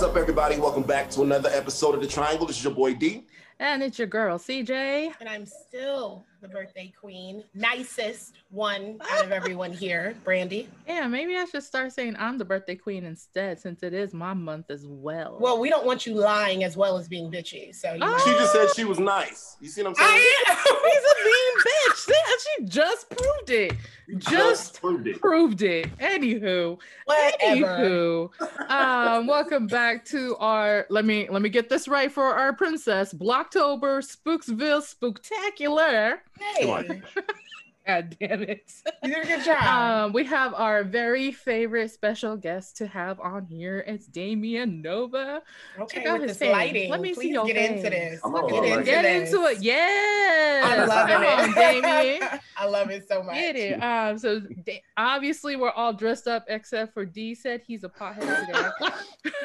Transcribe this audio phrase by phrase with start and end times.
[0.00, 0.58] What's up, everybody?
[0.58, 2.46] Welcome back to another episode of The Triangle.
[2.46, 3.26] This is your boy D.
[3.58, 5.12] And it's your girl, CJ.
[5.20, 10.68] And I'm still the birthday queen, nicest one out of everyone here, Brandy.
[10.88, 14.32] Yeah, maybe I should start saying I'm the birthday queen instead, since it is my
[14.34, 15.36] month as well.
[15.40, 17.74] Well, we don't want you lying as well as being bitchy.
[17.74, 18.18] So you Oh.
[18.24, 19.56] She just said she was nice.
[19.60, 20.08] You see what I'm saying?
[20.08, 20.54] I
[20.90, 21.96] He's a mean bitch.
[21.96, 23.72] See, She just proved it.
[24.18, 25.20] Just proved it.
[25.20, 25.96] proved it.
[25.98, 28.30] Anywho, Whatever.
[28.40, 30.86] anywho, um, welcome back to our.
[30.90, 33.12] Let me let me get this right for our princess.
[33.14, 36.18] Blocktober Spooksville Spooktacular.
[36.60, 36.84] Come on.
[36.84, 37.02] Hey,
[37.86, 38.70] God damn it.
[39.02, 39.62] you did a good job.
[39.64, 43.82] Um, we have our very favorite special guest to have on here.
[43.86, 45.42] It's Damien Nova.
[45.78, 46.52] okay, check out with his this face.
[46.52, 46.90] lighting.
[46.90, 48.20] Let me see Please your get into this.
[48.22, 48.70] I'm Get all right.
[48.72, 49.32] into Get this.
[49.32, 49.62] into it.
[49.62, 50.66] Yes.
[50.66, 51.28] I love Come it.
[51.48, 52.40] on, Damien.
[52.56, 53.34] I love it so much.
[53.34, 53.82] Get it.
[53.82, 58.46] Um, so Da- obviously we're all dressed up except for D said he's a pothead
[58.46, 59.32] today.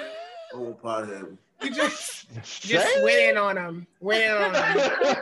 [0.54, 1.38] Oh, pothead.
[1.62, 2.28] You just
[2.62, 3.88] just went in on him.
[4.00, 4.56] Went in on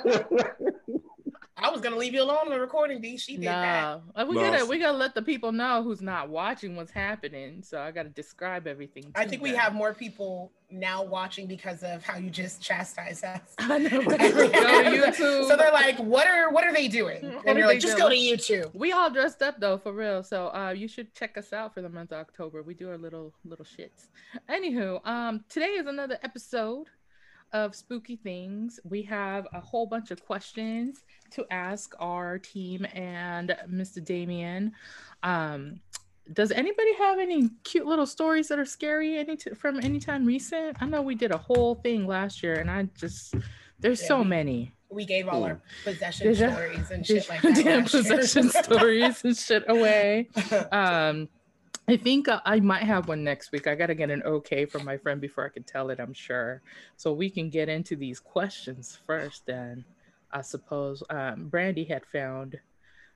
[0.04, 1.02] him.
[1.64, 3.18] I was gonna leave you alone on the recording, D.
[3.18, 3.82] She did that.
[3.82, 4.42] no, Uh, we No.
[4.52, 7.64] gotta we gotta let the people know who's not watching what's happening.
[7.64, 9.12] So I gotta describe everything.
[9.16, 13.24] I to think we have more people now watching because of how you just chastise
[13.24, 13.40] us.
[13.60, 14.02] I know.
[14.02, 14.20] Right?
[14.20, 15.48] Go to YouTube.
[15.48, 17.80] So they're like, "What are what are they doing?" What And are you're they like,
[17.80, 18.16] "Just go to?
[18.16, 20.22] YouTube." We all dressed up though, for real.
[20.24, 22.62] So uh, you should check us out for the month of October.
[22.62, 24.08] We do our little little shits.
[24.50, 26.88] Anywho, um, today is another episode
[27.54, 28.80] of Spooky Things.
[28.84, 34.04] We have a whole bunch of questions to ask our team and Mr.
[34.04, 34.74] Damien.
[35.22, 35.80] Um,
[36.34, 40.26] does anybody have any cute little stories that are scary any t- from any time
[40.26, 40.78] recent?
[40.82, 43.36] I know we did a whole thing last year, and I just
[43.80, 44.74] there's Yeah, so we- many.
[44.90, 47.56] We gave all our possession Did stories and shit like that.
[47.56, 50.30] damn possession stories and shit away.
[50.72, 51.30] Um,
[51.88, 53.68] I think uh, I might have one next week.
[53.68, 56.14] I got to get an okay from my friend before I can tell it, I'm
[56.14, 56.62] sure.
[56.96, 59.84] So we can get into these questions first, then.
[60.32, 62.60] I suppose um, Brandy had found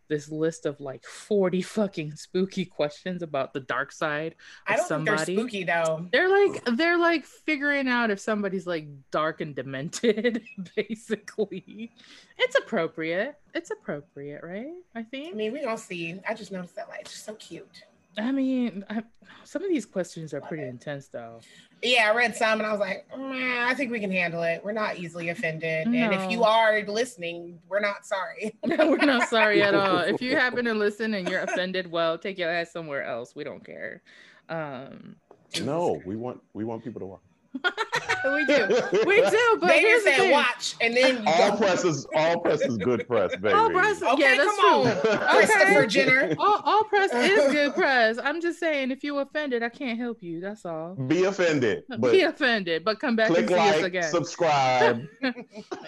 [0.09, 4.35] this list of like 40 fucking spooky questions about the dark side
[4.67, 5.17] of I don't somebody.
[5.17, 6.07] think they're spooky though.
[6.11, 10.43] They're like they're like figuring out if somebody's like dark and demented,
[10.75, 11.91] basically.
[12.37, 13.35] It's appropriate.
[13.53, 14.73] It's appropriate, right?
[14.95, 15.33] I think.
[15.33, 16.19] I mean, we don't see.
[16.27, 17.83] I just noticed that like it's just so cute.
[18.17, 19.03] I mean, I,
[19.43, 20.69] some of these questions are Love pretty it.
[20.69, 21.39] intense, though.
[21.83, 24.61] Yeah, I read some and I was like, "Mm, I think we can handle it.
[24.65, 25.85] We're not easily offended.
[25.87, 28.55] And if you are listening, we're not sorry.
[28.63, 29.99] We're not sorry at all.
[29.99, 33.35] If you happen to listen and you're offended, well, take your ass somewhere else.
[33.35, 34.01] We don't care.
[34.49, 35.17] Um,
[35.61, 37.21] No, we want we want people to watch.
[38.33, 38.67] we do,
[39.05, 39.57] we do.
[39.59, 41.57] But They here's just the said watch and then you All go.
[41.57, 43.53] press is all press is good press, baby.
[43.53, 45.11] All press, Okay, yeah, that's come true.
[45.11, 46.35] on, Christopher Jenner.
[46.39, 48.17] All, all press is good press.
[48.23, 50.39] I'm just saying, if you offended, I can't help you.
[50.41, 50.95] That's all.
[50.95, 54.03] Be offended, but Be offended, but come back and click see us like, again.
[54.11, 55.01] subscribe,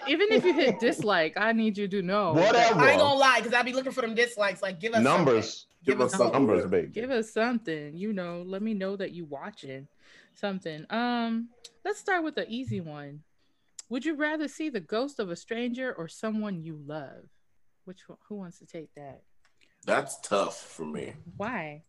[0.08, 2.34] Even if you hit dislike, I need you to know.
[2.34, 2.80] whatever.
[2.80, 4.62] I ain't gonna lie, because I'll be looking for them dislikes.
[4.62, 6.32] Like, give us Numbers, Give us something.
[6.34, 6.88] numbers, baby.
[6.88, 8.44] Give us something, you know.
[8.46, 9.88] Let me know that you watching
[10.40, 10.86] something.
[10.90, 11.50] Um,
[11.86, 13.22] let's start with the easy one.
[13.90, 17.24] Would you rather see the ghost of a stranger or someone you love?
[17.86, 19.22] Which one, who wants to take that?
[19.86, 21.84] That's tough for me Why?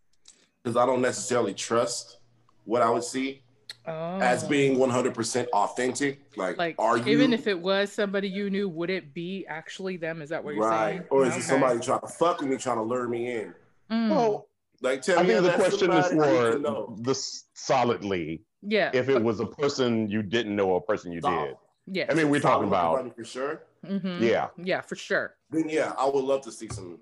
[0.62, 2.18] because I don't necessarily trust
[2.64, 3.42] what I would see
[3.86, 6.20] Oh, as being 100% authentic.
[6.36, 9.96] Like, like are you even if it was somebody you knew, would it be actually
[9.96, 10.20] them?
[10.20, 11.04] Is that what you're right, saying?
[11.10, 11.40] or is Okay.
[11.40, 13.54] it somebody trying to fuck with me, trying to lure me in?
[13.90, 14.46] Mm, Well,
[14.82, 16.96] Like, tell I me think the question is somebody I need to for know.
[17.00, 17.14] the
[17.54, 18.42] solidly.
[18.62, 21.44] yeah, If it was a person you didn't know or a person you No.
[21.44, 23.62] did, yeah, I mean, we're talking about for sure.
[23.84, 24.48] mhm, yeah.
[24.56, 25.36] yeah, for sure.
[25.50, 26.98] Then yeah, I would love to see some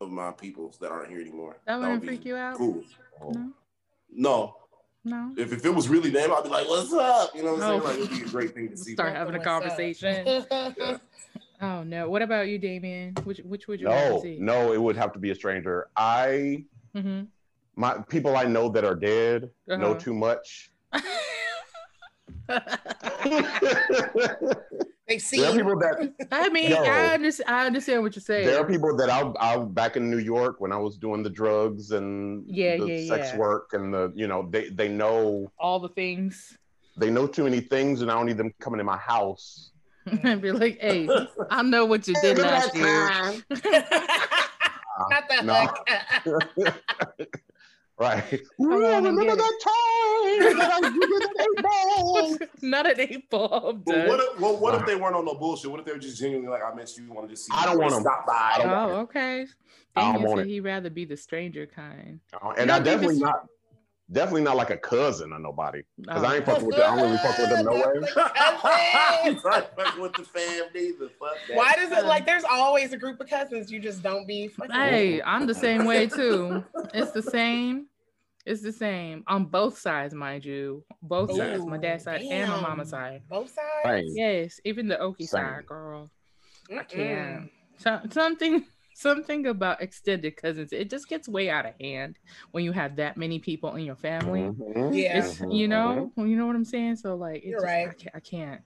[0.00, 1.56] of my peoples that aren't here anymore.
[1.66, 2.56] That wouldn't would freak you out?
[2.56, 2.82] Cool.
[3.30, 3.52] No,
[4.10, 4.56] No,
[5.04, 5.32] no.
[5.38, 7.80] if, if it was really them, I'd be like, "What's up?" You know what I'm
[7.82, 7.86] Oh.
[7.86, 8.00] saying?
[8.00, 8.94] Like, it'd be a great thing to see.
[8.94, 10.44] Start having a conversation.
[10.78, 10.98] Yeah.
[11.60, 12.10] Oh no!
[12.10, 13.14] What about you, Damien?
[13.22, 14.38] Which which would you rather No, see?
[14.40, 15.86] no, it would have to be a stranger.
[15.96, 16.64] I
[16.96, 17.26] Mhm.
[17.76, 19.94] my people I know that are dead know Uh-huh.
[19.98, 20.70] too much.
[25.08, 25.40] They see.
[25.40, 26.84] there are people that I mean, No.
[26.84, 27.50] I understand.
[27.50, 28.46] I understand what you're saying.
[28.46, 31.28] there are people that I, I back in New York when I was doing the
[31.30, 33.38] drugs and Yeah, the yeah, sex yeah.
[33.38, 36.56] work and the you know they they know All the things.
[36.96, 39.72] they know too many things and I don't need them coming in my house.
[40.06, 41.08] and be like, "Hey,
[41.50, 43.10] I know what you did last year."
[45.10, 45.66] Not that No.
[47.14, 47.28] hook.
[47.98, 48.40] Right.
[48.60, 52.38] Ooh, and remember get that time that I was giving an eight ball?
[52.62, 53.74] Not an eight ball.
[53.74, 55.70] But what if, well, what if they weren't on no bullshit?
[55.70, 57.64] What if they were just genuinely like, I meant you, want to just see I
[57.66, 58.52] don't want to stop by.
[58.54, 59.46] I don't want Oh, okay.
[59.94, 60.50] I don't Damien want said it.
[60.50, 62.20] he'd rather be the stranger kind.
[62.32, 63.46] Uh, And You I don't definitely not
[64.12, 65.82] definitely not like a cousin or nobody.
[66.08, 66.92] Cause I ain't fucking with them.
[66.92, 69.32] I don't really fuck with them no way.
[69.32, 71.08] He's not fucking with the fam neither.
[71.18, 71.56] Fuck that.
[71.56, 74.74] Why does it like there's always a group of cousins you just don't be fucking
[74.76, 74.90] with?
[74.90, 76.64] Hey, I'm the same way too.
[76.94, 77.86] It's the same.
[78.44, 80.84] It's the same on both sides, mind you.
[81.00, 83.22] Both sides, my dad's side and my mama's side.
[83.28, 83.68] Both sides?
[83.84, 84.04] Right.
[84.06, 86.10] Yes, even the Okie side, girl.
[86.68, 86.88] I Mm-mm.
[86.88, 87.50] can't.
[87.78, 88.64] So, something,
[88.94, 90.72] something about extended cousins.
[90.72, 92.18] It just gets way out of hand
[92.50, 94.40] when you have that many people in your family.
[94.42, 94.94] Mhm.
[94.94, 95.18] Yeah.
[95.18, 96.96] It's you know, you know what I'm saying.
[96.96, 97.98] So like, it You're just, I right.
[97.98, 98.60] can't, I can't,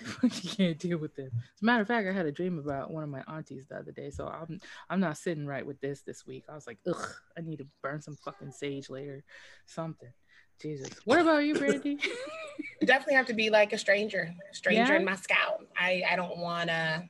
[0.22, 1.26] I can't deal with this.
[1.32, 3.76] As a matter of fact, I had a dream about one of my aunties the
[3.76, 4.10] other day.
[4.10, 6.44] So I'm, I'm not sitting right with this this week.
[6.48, 9.22] I was like, ugh, I need to burn some fucking sage later,
[9.66, 10.08] something.
[10.60, 10.90] Jesus.
[11.04, 11.98] What about you, Brandy?
[12.84, 14.98] Definitely have to be like a stranger, stranger Yeah?
[14.98, 15.66] in my scout.
[15.78, 17.08] I I don't wanna I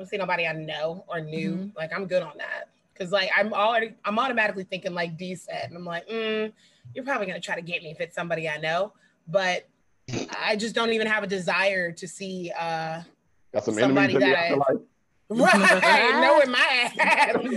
[0.00, 1.70] don't see nobody I know or knew.
[1.76, 2.68] Like I'm good on that.
[2.98, 6.52] Cause like I'm already I'm automatically thinking like D said, and I'm like, mm,
[6.94, 8.92] you're probably gonna try to get me if it's somebody I know,
[9.28, 9.66] but
[10.38, 13.02] I just don't even have a desire to see uh
[13.52, 14.86] Got some Somebody enemies in the that I- afterlife.
[15.30, 16.92] right no in my ass.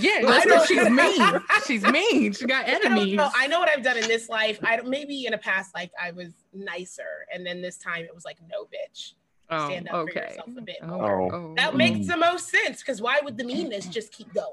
[0.01, 1.41] yeah, I listen, don't- she's mean.
[1.67, 2.33] She's mean.
[2.33, 3.15] She got I enemies.
[3.15, 3.29] know.
[3.35, 4.59] I know what I've done in this life.
[4.63, 8.25] I maybe in a past life I was nicer, and then this time it was
[8.25, 9.13] like no bitch.
[9.49, 10.27] Oh, stand up for okay.
[10.27, 11.21] yourself a bit Oh, more.
[11.31, 11.77] oh, That oh.
[11.77, 14.49] makes the most sense because why would the meanness just keep going?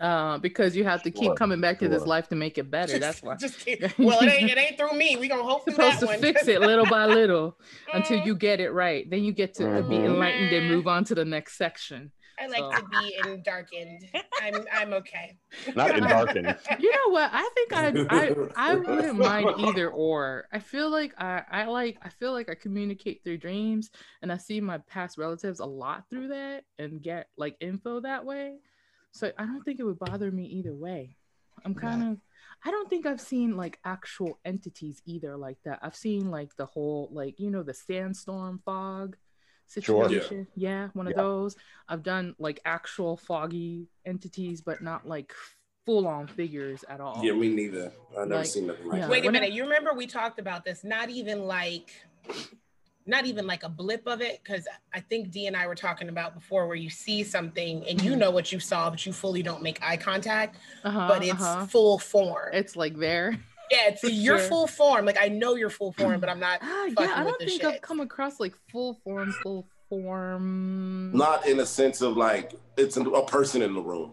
[0.00, 2.70] uh, because you have to keep Sure, coming back to this life to make it
[2.70, 2.98] better.
[2.98, 3.36] That's why.
[3.38, 5.16] Just keep, well, it ain't it ain't through me.
[5.16, 6.20] We gonna hope through supposed that to one.
[6.20, 7.58] fix it little by little
[7.92, 9.08] until Mm, you get it right.
[9.08, 10.04] Then you get to be Mhm.
[10.04, 12.12] enlightened and move on to the next section.
[12.38, 14.08] I like so- to be in darkened.
[14.42, 15.36] I'm I'm okay.
[15.74, 16.56] Not in darkened.
[16.80, 17.30] You know what?
[17.32, 20.46] I think I I I wouldn't mind either or.
[20.52, 23.90] I feel like I I like I feel like I communicate through dreams
[24.22, 28.24] and I see my past relatives a lot through that and get like info that
[28.24, 28.56] way.
[29.12, 31.16] So I don't think it would bother me either way.
[31.64, 32.18] I'm kind of
[32.64, 35.78] I don't think I've seen like actual entities either like that.
[35.82, 39.16] I've seen like the whole like you know the sandstorm fog
[39.68, 40.02] Sure.
[40.02, 40.18] Yeah.
[40.20, 40.46] situation.
[40.56, 41.22] Yeah, one of Yeah.
[41.22, 41.56] those.
[41.88, 45.32] I've done like actual foggy entities, but not like
[45.86, 47.20] full on figures at all.
[47.22, 47.92] Yeah, me neither.
[48.12, 49.06] I've never Like, seen nothing like yeah.
[49.06, 49.10] that.
[49.10, 49.52] Wait a minute.
[49.52, 50.84] You remember we talked about this?
[50.84, 51.90] Not even like
[53.06, 56.08] not even like a blip of it because i think d and i were talking
[56.08, 59.42] about before where you see something and you know what you saw but you fully
[59.42, 61.66] don't make eye contact Uh-huh, but it's uh-huh.
[61.66, 63.38] full form it's like there.
[63.70, 64.48] Yeah it's your Sure.
[64.48, 67.38] full form like i know your full form but i'm not Ah, yeah, I don't
[67.38, 67.74] the think shit.
[67.74, 71.12] I've come across like full form, full form.
[71.16, 74.12] Not in a sense of like it's a, a person in the room.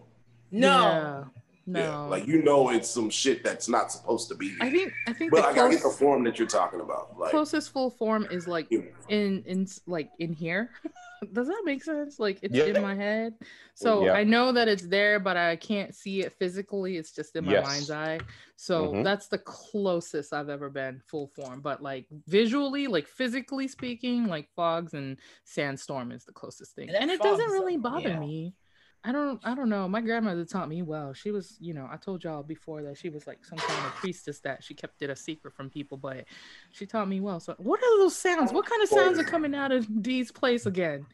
[0.50, 1.24] no Yeah,
[1.66, 1.80] no.
[1.80, 4.48] Yeah, like you know, it's some shit that's not supposed to be.
[4.48, 4.58] Here.
[4.60, 7.18] I think I think but the I gotta get the form that you're talking about.
[7.18, 8.70] Like, closest full form is like
[9.08, 10.70] in in like in here.
[11.32, 12.18] Does that make sense?
[12.18, 12.64] Like it's Yeah.
[12.64, 13.34] in my head.
[13.74, 14.12] So Yeah.
[14.12, 16.96] I know that it's there, but I can't see it physically.
[16.96, 17.66] It's just in my Yes.
[17.66, 18.20] mind's eye.
[18.56, 19.04] So Mhm.
[19.04, 21.60] that's the closest I've ever been full form.
[21.60, 26.88] But like visually, like physically speaking, like fogs and sandstorm is the closest thing.
[26.88, 28.18] Yeah, that and it fog doesn't really bother yeah.
[28.18, 28.54] me.
[29.04, 29.88] I don't I don't know.
[29.88, 31.12] My grandmother taught me well.
[31.12, 33.94] She was, you know, I told y'all before that she was like some kind of
[33.94, 36.24] priestess that she kept it a secret from people, but
[36.70, 37.40] she taught me well.
[37.40, 38.52] So what are those sounds?
[38.52, 41.06] What kind of sounds are coming out of Dee's place again?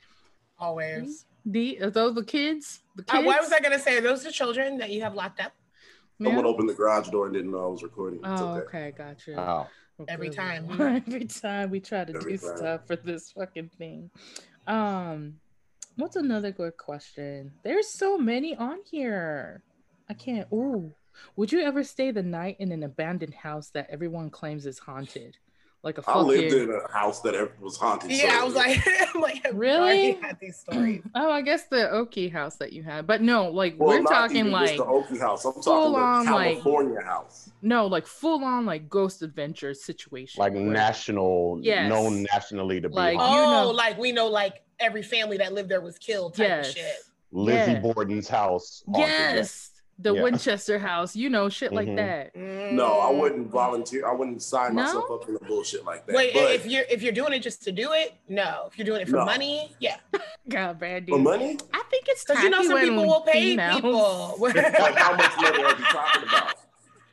[0.61, 2.81] always D are those the kids?
[2.97, 3.27] The uh, kids?
[3.27, 5.53] why was i gonna say are those the children that you have locked up
[6.21, 8.19] someone opened the garage door and didn't know I was recording.
[8.19, 8.79] It's Oh, okay.
[8.89, 9.41] okay, gotcha.
[9.41, 9.67] Oh.
[10.09, 10.67] Every time.
[11.07, 12.57] Every time we try to Every do time.
[12.57, 14.11] stuff for this fucking thing.
[14.67, 15.35] Um,
[15.99, 17.53] what's another good question?
[17.63, 19.63] There's so many on here.
[20.09, 20.49] I can't.
[20.53, 20.93] Ooh,
[21.37, 25.37] would you ever stay the night in an abandoned house that everyone claims is haunted?
[25.85, 26.27] Like a I fucking.
[26.27, 28.11] lived in a house that was haunted.
[28.11, 29.79] yeah so- i was like like Really?
[29.79, 33.49] already had these stories oh, I guess the Oki house that you had, but no,
[33.49, 35.45] like Well, we're not talking even just like the Oakley house.
[35.45, 37.51] I'm full talking the on, like- California house.
[37.63, 40.41] no, like full on like ghost adventure situation.
[40.41, 41.89] Like where- national, Yes.
[41.89, 43.37] known nationally to be Like, haunted.
[43.37, 46.49] you oh know- like we know like every family that lived there was killed type
[46.49, 46.69] Yes.
[46.71, 46.97] of shit
[47.31, 47.81] Lizzie yeah.
[47.81, 48.83] Borden's house.
[48.87, 49.09] haunted.
[49.09, 50.23] Yes, the Yeah.
[50.23, 51.97] Winchester house, you know, shit like Mhm.
[51.97, 52.37] that.
[52.37, 53.19] No, I Mm.
[53.21, 54.07] wouldn't volunteer.
[54.09, 54.83] I wouldn't sign No?
[54.85, 56.15] myself up for the bullshit like that.
[56.17, 58.69] Wait, but if you're if you're doing it just to do it, no.
[58.71, 59.25] If you're doing it for No.
[59.27, 59.97] money, yeah.
[60.49, 61.11] God, Brandy.
[61.13, 64.37] for money, I think it's Because you know some people will pay females- people.
[64.41, 64.57] like
[64.97, 66.55] how much money are you talking about?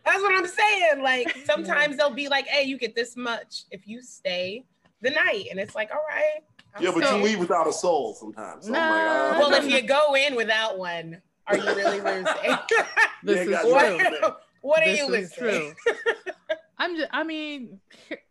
[0.05, 1.01] That's what I'm saying.
[1.01, 4.63] Like sometimes they'll be like, "Hey, you get this much if you stay
[5.01, 6.41] the night," and it's like, "All right."
[6.75, 8.67] I'll Yeah, but stay." you leave without a soul sometimes.
[8.67, 9.32] So I'm like, Nah.
[9.32, 12.25] uh, Well, if you go in without one, are you really losing?
[13.24, 14.20] This Yeah, is got true.
[14.22, 15.38] what, what are This you losing?
[15.38, 15.74] true.
[16.77, 17.79] I'm just, I mean,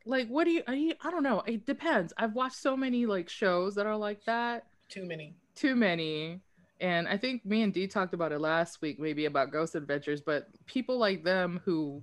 [0.07, 1.41] like, what do you, you, I don't know.
[1.47, 2.13] It depends.
[2.17, 4.67] I've watched so many like shows that are like that.
[4.89, 5.35] Too many.
[5.57, 6.41] Too many.
[6.81, 10.21] And I think me and Dee talked about it last week, maybe about Ghost Adventures,
[10.21, 12.03] but people like them who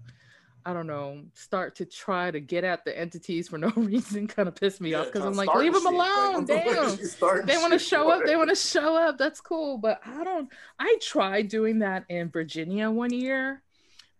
[0.65, 4.47] I don't know, start to try to get at the entities for no reason kind
[4.47, 5.93] of piss me Yeah, off because I'm like, leave them shit.
[5.93, 6.45] Alone.
[6.47, 6.83] fuck Damn.
[6.85, 8.23] is you starting They want to show up.
[8.25, 9.17] They want to show up.
[9.17, 9.77] That's cool.
[9.77, 10.49] But I don't,
[10.79, 13.61] I tried doing that in Virginia one year.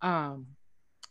[0.01, 0.48] Um,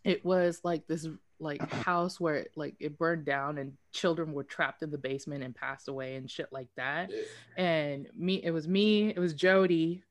[0.05, 1.07] it was like this
[1.39, 5.43] like house where it, like it burned down and children were trapped in the basement
[5.43, 7.23] and passed away and shit like that Yeah.
[7.65, 10.03] and me it was me it was jody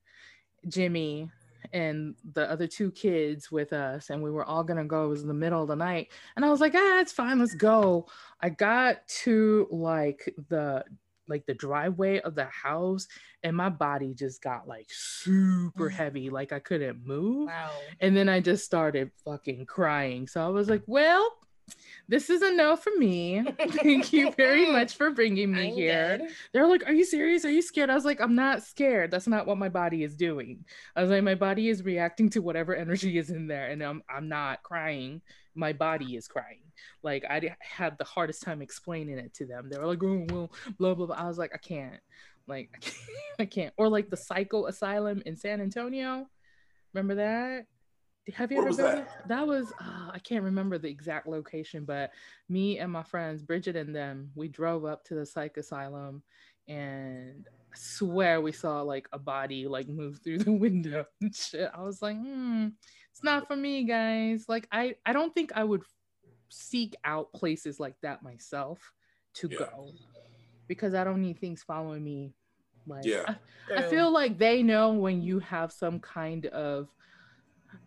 [0.68, 1.30] jimmy
[1.74, 5.22] and the other two kids with us and we were all gonna go it was
[5.22, 8.08] in the middle of the night and i was like ah it's fine let's go
[8.42, 10.84] i got to like the
[11.28, 13.08] like the driveway of the house
[13.44, 15.92] and my body just got like super Mm.
[15.92, 17.72] heavy like i couldn't move Wow.
[18.00, 20.28] and then I just started fucking crying.
[20.28, 21.30] So I was like, well,
[22.10, 23.44] this is a no for me.
[23.60, 26.18] Thank you very much for bringing me I'm here.
[26.18, 26.32] dead.
[26.52, 27.46] They're like, are you serious?
[27.46, 27.92] Are you scared?
[27.92, 29.12] I was like, I'm not scared.
[29.12, 30.66] That's not what my body is doing.
[30.96, 33.68] I was like, my body is reacting to whatever energy is in there.
[33.68, 35.22] And I'm, I'm not crying.
[35.54, 36.64] My body is crying.
[37.04, 39.70] Like I had the hardest time explaining it to them.
[39.70, 41.16] They were like, oh, well, blah, blah, blah.
[41.16, 42.00] I was like, I can't.
[42.48, 42.96] Like, I can't.
[43.40, 43.74] I can't.
[43.78, 46.28] Or like the Psycho Asylum in San Antonio.
[46.94, 47.66] Remember that?
[48.36, 48.96] Have you Where ever been?
[48.96, 49.28] that?
[49.28, 52.12] That was uh, I can't remember the exact location, but
[52.48, 56.22] me and my friends, Bridget and them, we drove up to the psych asylum,
[56.68, 61.72] and I swear we saw like a body like move through the window and shit.
[61.74, 62.68] I was like, hmm,
[63.12, 64.46] it's not for me, guys.
[64.48, 65.84] Like I, I don't think I would
[66.50, 68.92] seek out places like that myself
[69.36, 69.58] to Yeah.
[69.58, 69.94] go
[70.68, 72.34] because I don't need things following me.
[72.88, 73.26] Like Yeah.
[73.28, 73.36] I,
[73.78, 76.90] I feel like they know when you have some kind of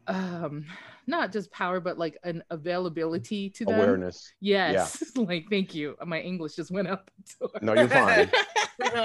[0.06, 0.64] um
[1.06, 4.32] not just power but like an availability to them Awareness.
[4.40, 7.10] yes like thank you my english just went up
[7.40, 7.58] the door.
[7.62, 8.30] No, you're fine.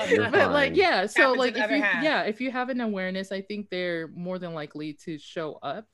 [0.09, 2.03] You're but like yeah so Happens like if you half.
[2.03, 5.85] yeah if you have an awareness i think they're more than likely to show up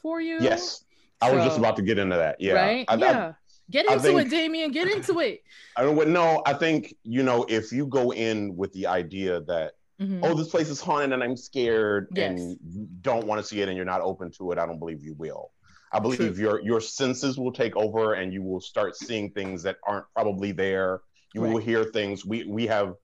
[0.00, 0.84] for you Yes.
[1.20, 2.36] I was just about to get into that.
[2.40, 2.52] Yeah.
[2.52, 3.32] right I, I- yeah
[3.70, 5.40] get I into it damien get into it
[5.76, 6.42] I don't know.
[6.46, 10.20] I think, you know, if you go in with the idea that, Mhm.
[10.22, 12.30] oh, this place is haunted and I'm scared Yes.
[12.40, 12.58] and
[13.02, 15.14] don't want to see it and you're not open to it, I don't believe you
[15.14, 15.52] will.
[15.92, 16.42] I believe True.
[16.44, 20.50] your your senses will take over and you will start seeing things that aren't probably
[20.50, 21.02] there.
[21.32, 22.24] You will hear things.
[22.24, 22.94] We we have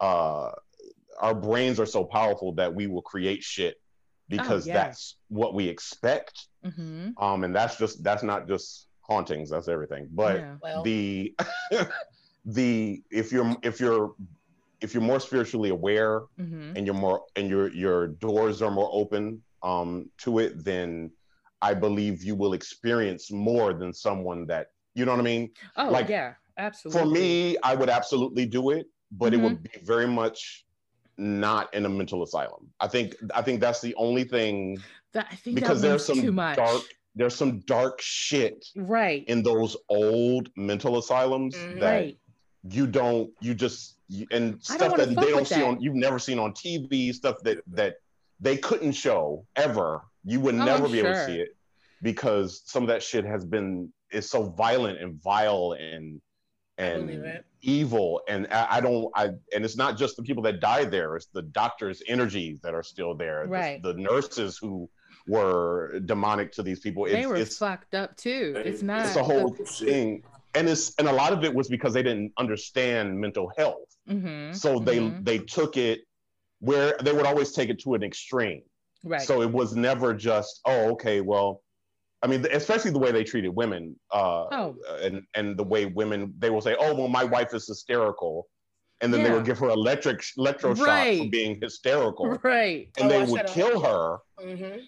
[0.00, 0.50] uh
[1.20, 3.76] our brains are so powerful that we will create shit
[4.28, 4.74] because Oh, yeah.
[4.74, 6.48] that's what we expect.
[6.64, 7.12] Mhm.
[7.18, 10.08] Um and that's just that's not just hauntings, that's everything.
[10.10, 10.56] But yeah.
[10.60, 11.36] Well, the
[12.44, 14.14] the if you're if you're
[14.82, 16.76] if you're more spiritually aware Mhm.
[16.76, 21.10] and you're more and your your doors are more open um to it then
[21.62, 25.90] i believe you will experience more than someone that you know what i mean oh
[25.90, 29.36] like, yeah absolutely for me i would absolutely do it but Mhm.
[29.36, 30.64] it would be very much
[31.18, 34.78] not in a mental asylum i think i think that's the only thing
[35.12, 36.82] that i think because there's some too much dark
[37.14, 41.80] there's some dark shit right in those old mental asylums Mhm.
[41.80, 42.18] that right
[42.70, 45.64] you don't you just you, and stuff that they don't see that.
[45.64, 47.96] on you've never seen on TV stuff that that
[48.40, 50.02] they couldn't show ever.
[50.24, 51.56] You would Oh, never I'm be able to see it
[52.02, 56.20] because some of that shit has been is so violent and vile and
[56.78, 58.20] and evil.
[58.28, 61.26] And I, I don't I and it's not just the people that died there it's
[61.26, 63.44] the doctors energies that are still there.
[63.46, 63.82] The- Right.
[63.82, 64.88] the, nurses who
[65.28, 67.04] were demonic to these people.
[67.04, 68.54] They were it's fucked up too.
[68.64, 69.88] It's not it's a whole Shit.
[69.88, 70.22] thing
[70.54, 73.88] and it's and a lot of it was because they didn't understand mental health.
[74.08, 75.24] Mhm, so they mhm.
[75.24, 76.00] they took it
[76.60, 78.62] where they would always take it to an extreme.
[79.04, 79.22] Right.
[79.22, 81.62] So it was never just oh okay well
[82.22, 84.76] i mean especially the way they treated women uh Oh.
[85.00, 88.48] and and the way women they will say oh well my wife is hysterical.
[89.00, 89.34] And then they Yeah.
[89.34, 92.38] would give her electric electroshock for being hysterical.
[92.44, 92.88] Right.
[92.96, 94.78] And I they watched would kill her mm-hmm.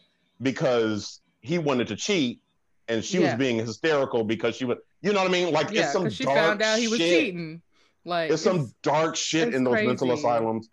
[0.41, 2.41] because he wanted to cheat
[2.89, 3.31] and she Yeah.
[3.31, 6.09] was being hysterical because she was you know what i mean like yeah it's some
[6.11, 7.25] she dark found out he was shit.
[7.27, 7.63] cheating
[8.05, 10.69] like There's some dark shit in those mental asylums,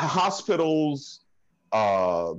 [0.00, 1.20] hospitals,
[1.70, 2.32] uh,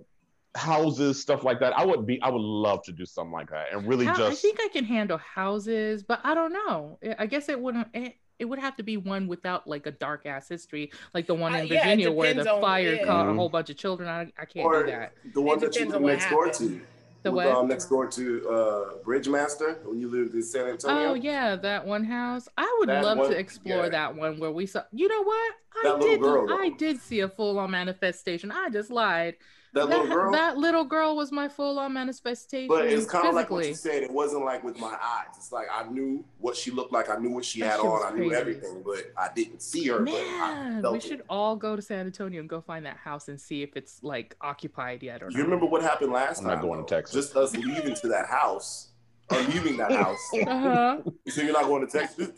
[0.54, 1.72] houses, stuff like that.
[1.78, 4.32] I would be, I would love to do something like that and really How- I
[4.32, 7.00] think I can handle houses, but I don't know.
[7.04, 7.88] I- I guess it wouldn't.
[7.94, 11.36] It, it would have to be one without like a dark ass history, like the
[11.36, 13.36] one Uh, in yeah, it Virginia where the fire caught a Mhm.
[13.38, 14.10] whole bunch of children.
[14.10, 15.14] I, I can't Or do that.
[15.34, 16.82] the one It that you depends live on what next door happened.
[16.82, 16.86] to.
[17.24, 17.48] The what?
[17.48, 21.12] Um, next door to uh, Bridgemaster when you lived in San Antonio.
[21.12, 22.48] Oh yeah, that one house.
[22.58, 23.90] I would That love one- to explore yeah.
[23.90, 24.84] that one where we saw.
[24.92, 25.54] You know what?
[25.76, 26.20] I That did.
[26.22, 26.48] girl.
[26.54, 28.52] I did see a full on manifestation.
[28.52, 29.36] I just lied.
[29.74, 30.32] That little girl.
[30.32, 32.68] that little girl was my full on manifestation.
[32.68, 34.04] but it's kind of like what you said.
[34.04, 35.28] It wasn't like with my eyes.
[35.36, 37.10] It's like I knew what she looked like.
[37.10, 38.06] I knew what she That had shit on.
[38.06, 38.36] I knew crazy.
[38.36, 40.00] everything, but I didn't see her.
[40.00, 41.04] but I Man, felt we it.
[41.04, 44.04] should all go to San Antonio and go find that house and see if it's
[44.04, 45.44] like occupied yet or You not.
[45.46, 46.66] remember what happened last I'm not time?
[46.66, 46.96] going to?
[46.96, 47.16] Texas.
[47.16, 48.90] Just us leaving to that house.
[49.30, 50.20] Are leaving that house.
[50.48, 50.98] Uh-huh.
[51.28, 52.30] So you're not going to Texas?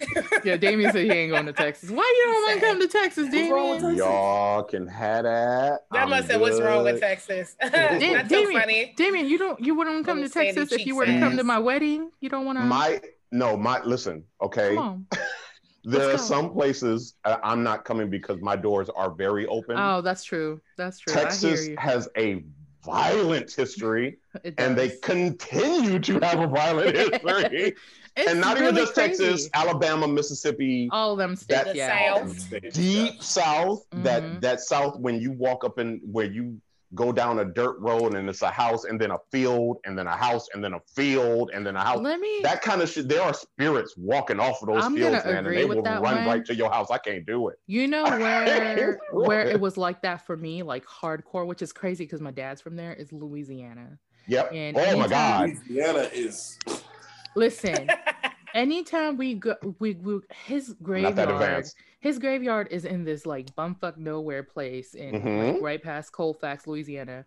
[0.43, 1.89] Yeah, Damien said he ain't going to Texas.
[1.89, 3.97] Why you don't want to come to Texas, What's wrong with Damien?
[3.97, 5.79] Y'all can have that.
[5.91, 6.99] That I'm must say what's wrong with.
[6.99, 7.55] Texas.
[7.61, 8.93] Da- That's so Damien, funny.
[8.95, 11.37] Damien, you don't you wouldn't come to Little sandy Texas if you were to come
[11.37, 12.11] to my wedding.
[12.21, 12.65] You don't want to.
[12.65, 13.01] My
[13.31, 14.23] no, my listen.
[14.41, 15.07] Okay, Come on.
[15.83, 19.77] there are some places uh, I'm not coming because my doors are very open.
[19.77, 20.61] Oh, that's true.
[20.77, 21.13] That's true.
[21.13, 21.77] I Texas hear you.
[21.77, 22.43] has a
[22.85, 24.17] violent history,
[24.57, 27.75] and they continue to have a violent history.
[28.17, 29.09] And not even just crazy.
[29.23, 31.65] Texas, Alabama, Mississippi, All of them states.
[31.65, 32.23] That- yeah.
[32.25, 32.53] South.
[32.73, 33.85] deep south.
[33.93, 34.03] Mhm.
[34.03, 36.61] That that south when you walk up in where you
[36.93, 40.07] go down a dirt road and it's a house and then a field and then
[40.07, 41.99] a house and then a field and then a house.
[42.01, 42.41] Let me.
[42.43, 43.09] That kind of shit.
[43.09, 45.77] There are spirits walking off of those I'm fields, gonna man, and agree they with
[45.77, 46.27] will that run one.
[46.27, 46.91] right to your house.
[46.91, 47.59] I can't do it.
[47.67, 52.05] You know where where it was like that for me, like hardcore, which is crazy
[52.05, 53.97] because my dad's from there, is Louisiana.
[54.27, 54.51] Yep.
[54.53, 55.49] And oh my God.
[55.49, 56.57] Louisiana is
[57.35, 57.89] Listen,
[58.53, 61.75] anytime we go, we, we his Not that graveyard, advanced.
[62.05, 65.61] His graveyard is in this like bumfuck nowhere place in like, Mhm.
[65.61, 67.25] right past Colfax, Louisiana.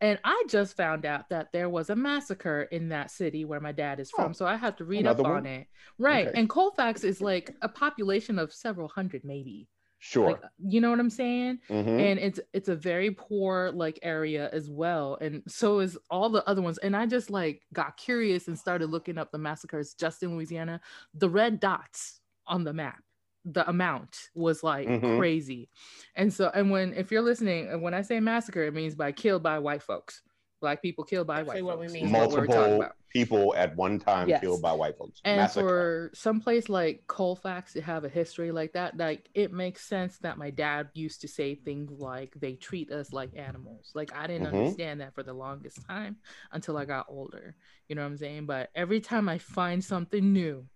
[0.00, 3.72] And I just found out that there was a massacre in that city where my
[3.72, 4.30] dad is from.
[4.30, 5.30] Oh, so I have to read up one?
[5.32, 5.68] on it.
[5.98, 6.26] Right.
[6.28, 6.38] Okay.
[6.38, 9.68] And Colfax is like a population of several hundred, maybe.
[9.98, 10.32] Sure.
[10.32, 11.60] Like, you know what I'm saying?
[11.70, 11.86] Mhm.
[12.10, 16.44] and it's it's a very poor like area as well and so is all the
[16.46, 20.22] other ones and i just like got curious and started looking up the massacres just
[20.22, 20.80] in louisiana
[21.14, 23.02] the red dots on the map
[23.46, 25.18] the amount was like Mhm.
[25.18, 25.70] crazy
[26.16, 29.12] and so and when if you're listening and when i say massacre it means by
[29.12, 30.22] killed by white folks
[30.60, 32.06] black people killed by Exactly white what we folks mean.
[32.06, 34.40] is what Multiple about people at one time Yes.
[34.40, 35.20] killed by white folks.
[35.24, 35.68] and Massacre.
[35.68, 40.18] for some place like Colfax to have a history like that, like it makes sense
[40.20, 43.90] that my dad used to say things like they treat us like animals.
[43.94, 44.54] Like I didn't Mhm.
[44.60, 46.16] understand that for the longest time
[46.52, 47.54] until I got older.
[47.88, 48.46] You know what I'm saying?
[48.46, 50.66] But every time I find something new,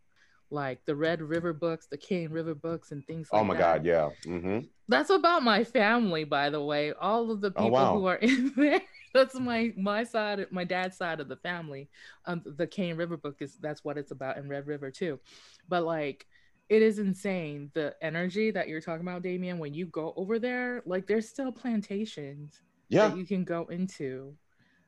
[0.51, 3.59] like the Red River books, the Cane River books, and things like oh my that.
[3.59, 4.11] God, yeah.
[4.25, 6.93] hmm That's about my family, by the way.
[6.93, 7.93] All of the Oh, people wow.
[7.93, 8.81] who are in there.
[9.15, 11.89] That's my my side, my dad's side of the family.
[12.27, 15.21] Um, the Cane River book is that's what it's about, and Red River too.
[15.69, 16.27] But like,
[16.69, 19.59] it is insane the energy that you're talking about, Damien.
[19.59, 23.09] When you go over there, like there's still plantations Yeah.
[23.09, 24.37] that you can go into.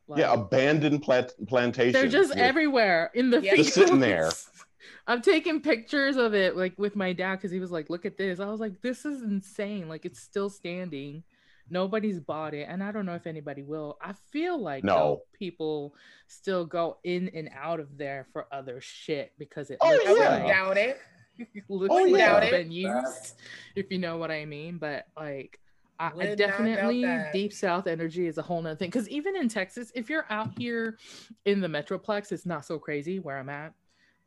[0.08, 0.32] Like, yeah.
[0.34, 1.94] Abandoned plant- plantations.
[1.94, 2.42] they're just Yeah.
[2.42, 3.56] everywhere in the Yeah.
[3.56, 4.30] Just sitting there.
[5.06, 8.16] I'm taking pictures of it like with my dad because he was like, "Look at
[8.16, 9.88] this." I was like, "This is insane!
[9.88, 11.24] Like it's still standing.
[11.70, 13.96] Nobody's bought it, and I don't know if anybody will.
[14.02, 14.94] I feel like No.
[14.94, 15.94] though, people
[16.26, 20.12] still go in and out of there for other shit because it Oh, looks I
[20.12, 20.98] wouldn't like doubt it.
[21.68, 22.38] looks Oh, like yeah.
[22.38, 23.40] it's been used,
[23.74, 24.78] if you know what I mean.
[24.78, 25.58] But like,
[26.02, 28.88] I, I Would not doubt definitely deep south energy is a whole nother thing.
[28.90, 30.98] Because even in Texas, if you're out here
[31.44, 33.72] in the metroplex, it's not so crazy where I'm at.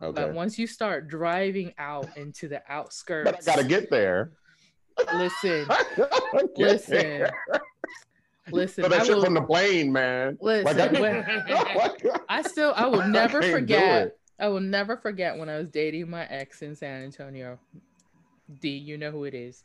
[0.02, 0.22] Okay.
[0.22, 4.32] But once you start driving out into the outskirts, But I gotta get there.
[5.14, 7.32] listen, Get listen, there.
[8.52, 8.84] listen.
[8.86, 10.38] So that I shit will, from the plane, man.
[10.40, 10.78] listen.
[10.78, 14.18] Like I- when- I still, I will never can't forget.
[14.40, 17.60] I will never forget when I was dating my ex in San Antonio.
[18.62, 19.64] D, you know who it is.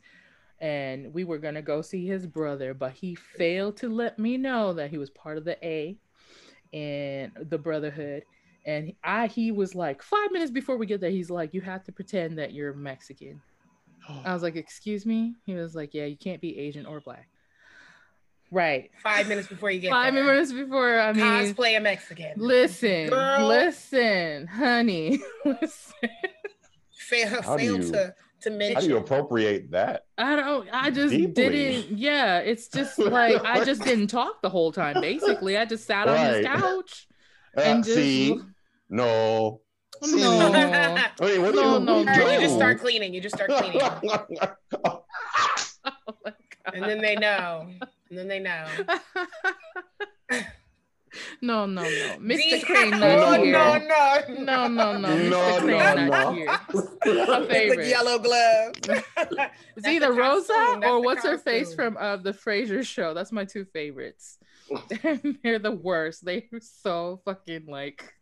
[0.60, 4.74] And we were gonna go see his brother, but he failed to let me know
[4.74, 5.96] that he was part of the A
[6.72, 8.24] and the Brotherhood.
[8.66, 11.82] And I, he was like, five minutes before we get there, he's like, "You have
[11.84, 13.40] to pretend that you're Mexican."
[14.06, 14.20] Oh.
[14.24, 17.28] I was like, "Excuse me?" He was like, "Yeah, you can't be Asian or black."
[18.50, 18.90] Right.
[19.02, 20.24] Five minutes before you get Five there.
[20.24, 20.98] minutes before.
[21.00, 22.32] I mean, Cosplay a Mexican.
[22.36, 23.46] Listen, Girl.
[23.46, 25.20] listen, honey.
[25.44, 26.08] Listen.
[26.92, 28.12] Fail, fail you-
[28.42, 30.05] to to How do you appropriate that?
[30.18, 30.68] I don't.
[30.72, 31.33] I just Deeply.
[31.33, 31.98] didn't.
[31.98, 35.00] Yeah, it's just like I just didn't talk the whole time.
[35.00, 36.59] Basically, I just sat on his Right.
[36.61, 37.07] couch
[37.57, 37.96] Uh, and just.
[37.96, 38.38] see,
[38.88, 39.61] no.
[40.03, 40.20] See?
[40.20, 40.50] No.
[40.53, 42.31] I mean, what No, you, no, what no.
[42.33, 43.12] you just start cleaning.
[43.12, 43.81] You just start cleaning,
[44.85, 45.05] Oh
[46.24, 46.33] my
[46.72, 47.66] and then they know.
[48.09, 48.66] And then they know.
[51.10, 51.20] God.
[51.42, 51.88] no, no, no,
[52.20, 52.62] Mr.
[52.64, 53.52] Crane oh, not No, here.
[53.52, 55.30] no, no, No, no, no, Mr.
[55.30, 56.58] No, Crane no, not here.
[56.72, 57.86] With My the favorite.
[57.88, 58.80] yellow gloves.
[59.76, 63.14] It's either the Rosa or what's her face from uh, the Frasier show.
[63.14, 64.38] That's my two favorites.
[65.42, 66.24] They're the worst.
[66.24, 68.12] They're so fucking like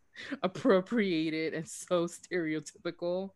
[0.41, 3.31] appropriated and so stereotypical.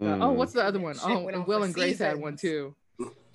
[0.00, 0.34] Uh, oh, Mm.
[0.36, 0.94] what's the other one?
[0.94, 2.74] Shit Oh, went Will and Grace had one too.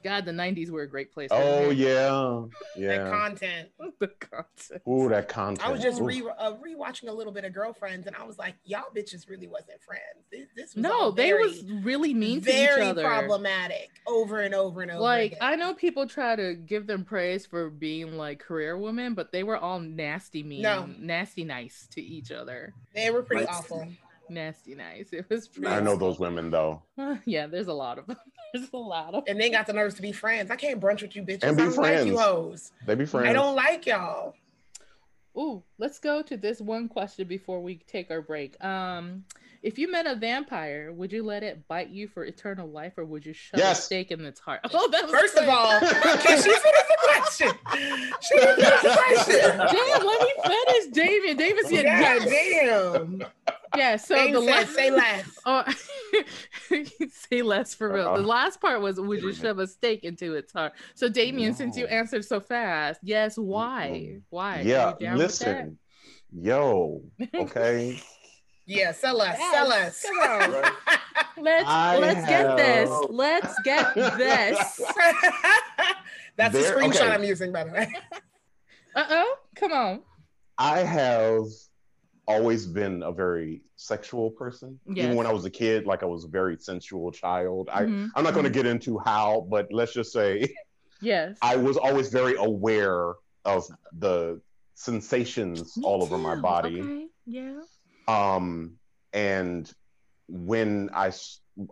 [0.04, 1.30] God, the '90s were a great place.
[1.32, 1.80] Oh wasn't
[2.76, 3.10] yeah, That yeah.
[3.10, 3.70] content.
[4.00, 4.88] the concept.
[4.88, 5.68] Ooh, that content.
[5.68, 8.56] I was just re uh, rewatching a little bit of Girlfriends, and I was like,
[8.64, 10.02] y'all bitches really wasn't friends.
[10.32, 13.04] This, this was No, all they very, was really mean to very each other.
[13.04, 15.02] problematic over and over and over.
[15.02, 15.40] Like again.
[15.42, 19.44] I know people try to give them praise for being like career women, but they
[19.44, 20.88] were all nasty mean, No.
[20.98, 22.74] nasty nice to each other.
[22.94, 23.54] they were pretty Right.
[23.56, 23.88] awful.
[24.30, 25.10] Nasty nice.
[25.12, 25.68] It was pretty.
[25.68, 26.84] I know those women though.
[27.26, 28.18] yeah, there's a lot of them.
[28.52, 29.26] There's a lot of.
[29.26, 29.36] Them.
[29.36, 30.50] And they got the nerves to be friends.
[30.50, 31.44] I can't brunch with you bitches.
[31.44, 32.20] And be I don't like you friends.
[32.20, 32.72] hoes.
[32.84, 33.28] They be friends.
[33.28, 34.34] I don't like y'all.
[35.38, 38.62] Ooh, let's go to this one question before we take our break.
[38.64, 39.26] Um,
[39.62, 43.06] if you met a vampire, would you let it bite you for eternal life, or
[43.06, 44.62] would you shove a stake in its heart?
[44.74, 47.52] Oh, that was First of all, can she finish the question?
[48.22, 49.58] She didn't finish the question.
[49.58, 51.38] damn, let me finish, David.
[51.38, 52.62] David said God yes.
[52.62, 53.24] damn.
[53.78, 55.26] Yeah, so Dave the said, last say less.
[55.46, 55.64] Oh,
[57.10, 58.06] say less for real.
[58.16, 58.28] The Uh-uh.
[58.28, 60.74] last part was, would you shove a stake into its heart?
[60.96, 63.38] So, Damien, since you answered so fast, yes.
[63.38, 64.18] Why?
[64.30, 64.62] Why?
[64.66, 65.78] Yeah, you down with listen,
[66.34, 67.04] yo,
[67.36, 68.02] okay.
[68.66, 69.36] Yeah, sell us.
[69.40, 70.06] Yes, Sell us.
[70.06, 70.52] come on.
[70.62, 70.74] Right?
[71.38, 72.90] Let's I let's get this.
[73.10, 74.82] Let's get this.
[76.36, 77.10] That's the There- screenshot okay.
[77.12, 77.92] I'm using, by the way.
[78.96, 80.02] Uh oh, come on.
[80.58, 81.46] I have
[82.30, 84.80] always been a very sexual person.
[84.86, 85.06] Yes.
[85.06, 87.70] Even when I was a kid, like I was a very sensual child.
[87.74, 88.60] I, Mhm, I'm not going to mhm.
[88.60, 90.32] get into how, but let's just say
[91.02, 91.38] Yes.
[91.42, 93.14] I was always very aware
[93.46, 93.64] of
[93.98, 94.40] the
[94.76, 96.82] sensations Me all over my body.
[96.82, 97.08] Okay.
[97.26, 97.62] Yeah.
[98.08, 98.74] Um,
[99.14, 99.72] and
[100.28, 101.12] when I,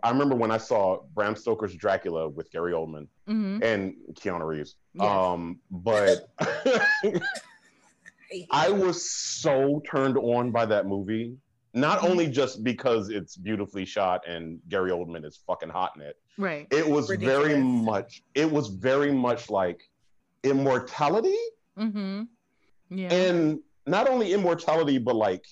[0.02, 0.82] I remember when I saw
[1.14, 4.74] Bram Stoker's Dracula with Gary Oldman hmm and Keanu Reeves.
[4.94, 5.06] Yes.
[5.06, 6.28] Um, but
[8.50, 11.36] I was so turned on by that movie.
[11.74, 12.10] Not Mhm.
[12.10, 16.16] only just because it's beautifully shot and Gary Oldman is fucking hot in it.
[16.36, 16.66] Right.
[16.70, 18.22] It was very much.
[18.34, 19.82] It was very much like
[20.44, 21.36] immortality,
[21.76, 22.22] Mm-hmm.
[22.90, 23.12] Yeah.
[23.12, 25.44] and not only immortality, but like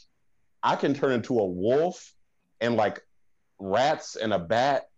[0.62, 2.14] I can turn into a wolf
[2.60, 3.02] and like
[3.58, 4.88] rats and a bat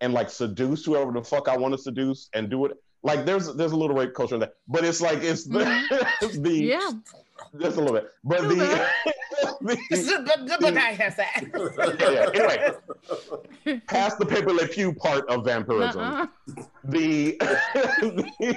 [0.00, 2.72] and like seduce whoever the fuck I want to seduce and do it.
[3.02, 5.64] Like there's there's a little rape culture in that, but it's like it's the
[6.40, 6.90] the yeah.
[7.60, 8.86] just a little bit, but Little the,
[9.60, 11.42] the but, but, but I have that.
[12.00, 12.30] yeah,
[13.66, 13.80] anyway.
[13.88, 16.26] past the Pepé Le Pew part of vampirism, Uh-uh.
[16.84, 17.36] the,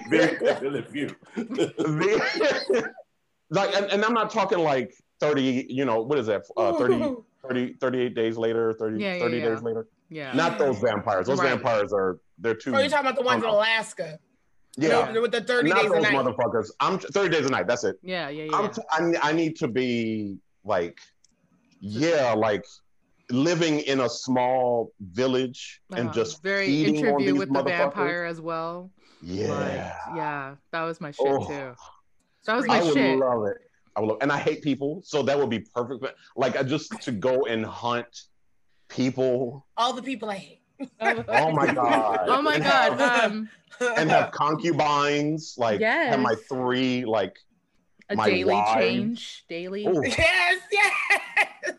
[0.09, 1.07] Very the, very few.
[1.35, 2.91] the
[3.49, 6.43] like, and, and I'm not talking like 30, you know, what is that?
[6.57, 7.15] Uh, 30,
[7.47, 9.49] 30, 38 days later, 30, Yeah, yeah, 30 yeah.
[9.49, 9.87] days later.
[10.09, 10.33] Yeah.
[10.33, 11.27] Not those vampires.
[11.27, 11.49] Those Right.
[11.49, 12.75] vampires are they're too.
[12.75, 14.19] Oh, you're talking about the ones in Alaska.
[14.77, 16.13] Yeah, With the 30 not days a those night.
[16.13, 16.69] motherfuckers.
[16.79, 17.67] I'm 30 days a night.
[17.67, 17.97] That's it.
[18.03, 18.29] Yeah.
[18.29, 18.45] Yeah.
[18.45, 18.57] Yeah.
[18.57, 20.99] I'm t- I, I need to be like,
[21.79, 22.63] yeah, like
[23.31, 27.59] living in a small village and Uh, just very feeding on interview these with the
[27.63, 27.65] motherfuckers.
[27.77, 28.91] vampire as well.
[29.21, 31.47] Yeah, Like, yeah, that was my shit Oh.
[31.47, 31.73] too.
[32.45, 33.17] That was my I my would shit.
[33.17, 33.57] love it.
[33.95, 36.01] I would love, and I hate people, so that would be perfect.
[36.01, 38.07] But, Like I just to go and hunt
[38.89, 39.65] people.
[39.77, 40.61] All the people I hate.
[41.29, 42.19] Oh my god.
[42.27, 42.99] oh my And god.
[42.99, 43.49] have- Um,
[43.97, 45.55] and have concubines.
[45.57, 47.05] Like have my three.
[47.05, 47.37] Like
[48.09, 48.73] a My daily wives.
[48.75, 49.45] change.
[49.49, 49.87] Daily.
[49.87, 51.73] oh, yes, yes.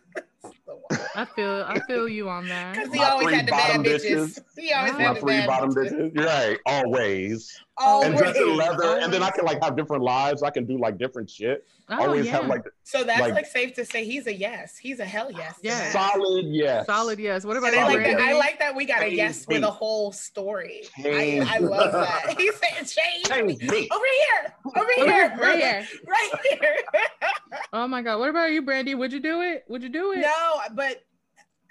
[1.14, 1.64] I feel.
[1.66, 2.74] I feel you on that.
[2.76, 4.38] Because he My always had the bad bottom bitches.
[4.56, 5.92] He always my had the bad bottom bitches.
[5.92, 6.14] bitches.
[6.14, 6.58] You're right.
[6.66, 7.60] Always.
[7.78, 8.08] Always.
[8.08, 9.04] And dress in leather, Always.
[9.04, 10.42] and then I can like have different lives.
[10.42, 11.66] I can do like different shit.
[11.90, 12.32] Oh, Always yeah.
[12.32, 14.76] have like So that's Like- like, safe to say he's a yes.
[14.78, 15.56] He's a hell yes.
[15.56, 15.92] to Yes.
[15.92, 16.46] solid.
[16.46, 16.86] Yes.
[16.86, 17.18] Solid.
[17.18, 17.44] Yes.
[17.44, 18.20] What about And I you, like that.
[18.20, 19.66] I like that we got a Change yes with me.
[19.66, 20.84] a whole story.
[21.04, 22.34] I, I love that.
[22.38, 23.24] He said change.
[23.28, 23.88] Change me.
[23.92, 24.54] Over here.
[24.64, 25.06] Over Over here.
[25.30, 25.86] here, right here.
[26.06, 26.76] Right here.
[27.72, 28.18] Oh my god.
[28.18, 28.94] What about you, Brandy?
[28.94, 29.64] Would you do it?
[29.68, 30.18] Would you do it?
[30.20, 31.02] no, but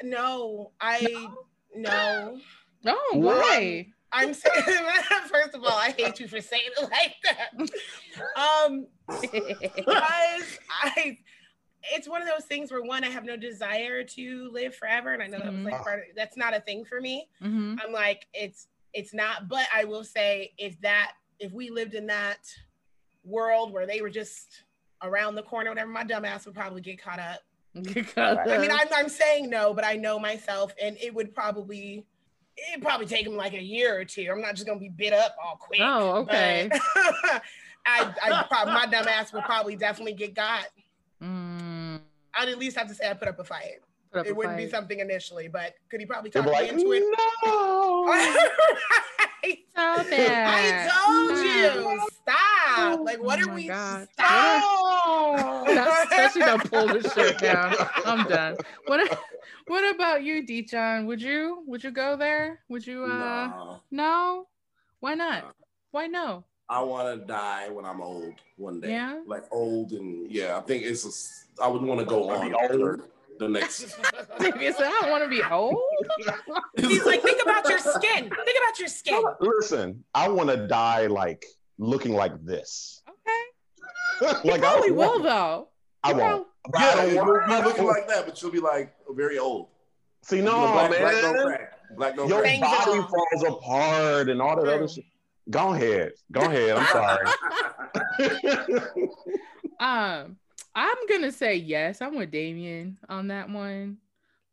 [0.04, 1.28] no, I
[1.76, 2.38] no.
[2.84, 2.96] No.
[3.13, 3.88] Why?
[4.15, 4.63] I'm saying
[5.28, 7.49] first of all, I hate you for saying it like that.
[8.36, 11.17] Um, because I
[11.93, 15.13] it's one of those things where one, I have no desire to live forever.
[15.13, 17.30] And I know that was like part of that's not a thing for me.
[17.41, 21.93] hmm I'm like, it's it's not, but I will say if that if we lived
[21.93, 22.39] in that
[23.23, 24.63] world where they were just
[25.04, 27.41] around the corner, whatever, my dumbass would probably get caught up.
[27.75, 32.06] I mean, I'm, I'm saying no, but I know myself, and it would probably
[32.58, 34.28] it'd probably take him like a year or two.
[34.32, 35.82] I'm not just gonna be bit up all quick.
[35.84, 36.70] Oh, okay.
[37.88, 40.65] I, I probably my dumb ass would probably definitely get got.
[41.22, 42.00] Mm,
[42.34, 43.80] I'd at least have to say I put up a fight.
[44.15, 46.91] up It a wouldn't be something initially, but could he probably talk be me into
[46.94, 47.04] it?
[47.46, 48.06] no.
[49.46, 49.60] Right.
[49.70, 50.32] Stop it.
[50.32, 52.02] I told you.
[52.24, 52.44] Stop.
[53.04, 53.68] Like, what Oh are we?
[53.68, 54.08] God.
[54.14, 55.68] Stop.
[56.12, 57.76] Especially don't pull the shirt down.
[58.06, 58.58] I'm done.
[58.86, 59.20] What
[59.68, 61.06] what about you, Dijon?
[61.08, 62.60] Would you would you go there?
[62.70, 63.78] Would you uh Nah.
[63.92, 64.48] no?
[65.00, 65.56] Why not?
[65.92, 66.44] Why no?
[66.68, 68.90] I want to die when I'm old one day.
[68.92, 69.22] Yeah?
[69.28, 71.06] Like old and yeah, I think it's.
[71.60, 72.72] A, I would want to go on Be old?
[72.72, 73.00] for
[73.38, 73.96] the next.
[74.40, 75.78] Maybe it's I don't want to be old.
[76.78, 78.30] He's like, think about your skin.
[78.30, 79.22] Think about your skin.
[79.40, 81.46] Listen, I want to die like
[81.78, 83.02] looking like this.
[83.10, 84.32] Okay.
[84.46, 85.68] You probably I will want- though.
[86.04, 86.48] I You won't.
[86.80, 89.68] Yeah, I you'll want- be looking like that, but you'll be like very old.
[90.24, 91.46] See, You no, know, black, black don't man.
[91.48, 91.72] crack.
[91.98, 92.62] Black don't Your crack.
[92.62, 95.06] Body are- falls apart and all that other shit.
[95.50, 96.14] Go ahead.
[96.32, 96.78] Go ahead.
[96.78, 97.28] I'm sorry.
[99.80, 100.38] Um,
[100.74, 102.02] I'm gonna say yes.
[102.02, 103.98] I'm with Damien on that one.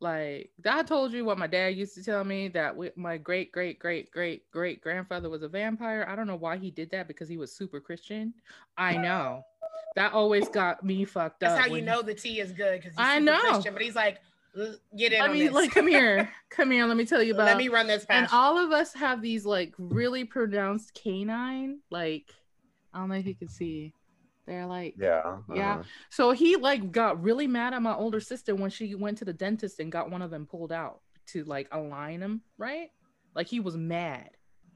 [0.03, 3.53] Like I told you what my dad used to tell me that we, my great
[3.53, 6.05] great great great great grandfather was a vampire.
[6.09, 8.33] I don't know why he did that because he was super Christian.
[8.77, 9.45] I know
[9.95, 11.57] that always got me fucked That's up.
[11.59, 13.39] That's how you know the tea is good because I know.
[13.39, 14.19] Christian, but he's like,
[14.97, 16.85] get in I mean, like, come here, come here.
[16.85, 17.45] Let me tell you about.
[17.45, 18.33] Let me run this and past.
[18.33, 21.79] all of us have these like really pronounced canine.
[21.89, 22.33] Like,
[22.93, 23.93] I don't know if you can see.
[24.45, 25.37] They're like yeah.
[25.53, 25.73] Yeah.
[25.75, 25.83] uh-huh.
[26.09, 29.33] So he like got really mad at my older sister when she went to the
[29.33, 32.89] dentist and got one of them pulled out to like align him, right?
[33.35, 34.29] Like he was mad.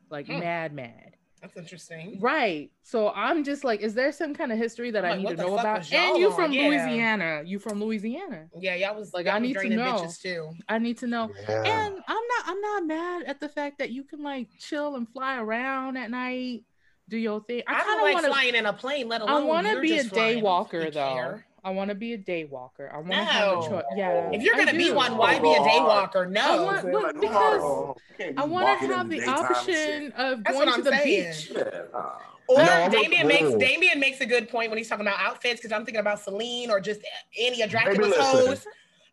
[0.09, 0.39] Like Hmm.
[0.39, 1.13] mad mad.
[1.41, 2.17] That's interesting.
[2.19, 2.71] Right.
[2.81, 5.37] So I'm just like, is there some kind of history that I'm I like, need
[5.37, 5.79] to know about?
[5.79, 6.61] was y'all And you from Yeah.
[6.67, 7.43] Louisiana.
[7.45, 8.47] You from Louisiana.
[8.57, 10.07] Yeah, y'all was Like, y'all I need to know.
[10.19, 10.49] too.
[10.67, 11.29] I need to know.
[11.47, 11.61] Yeah.
[11.63, 15.07] And I'm not I'm not mad at the fact that you can like chill and
[15.07, 16.63] fly around at night,
[17.09, 17.63] do your thing.
[17.67, 19.43] I I, kind don't of like want to flying in a plane, let alone.
[19.43, 21.13] I want to be a day walker though.
[21.13, 21.45] care?
[21.63, 22.89] I want to be a day walker.
[22.93, 23.83] I want to have a choice.
[23.95, 24.29] Yeah.
[24.31, 26.25] If you're gonna be one, why be a day walker?
[26.25, 26.63] I No.
[26.63, 29.51] want- Saying, well, like, because you can't be I want to have the daytime shit.
[29.57, 31.33] option of That's going to I'm the saying.
[31.33, 31.51] beach.
[31.55, 32.11] Yeah, nah.
[32.49, 33.53] Or No, Damien makes.
[33.55, 36.69] Damien makes a good point when he's talking about outfits because I'm thinking about Selene
[36.71, 37.01] or just
[37.37, 38.21] any of Dracula's listen.
[38.23, 38.67] hoes.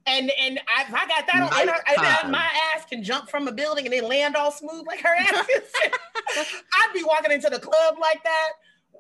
[0.06, 3.30] And and I, if I got that on, and I, and my ass can jump
[3.30, 5.48] from a building and then land all smooth like her ass.
[5.48, 5.62] is.
[6.74, 8.48] I'd be walking into the club like that.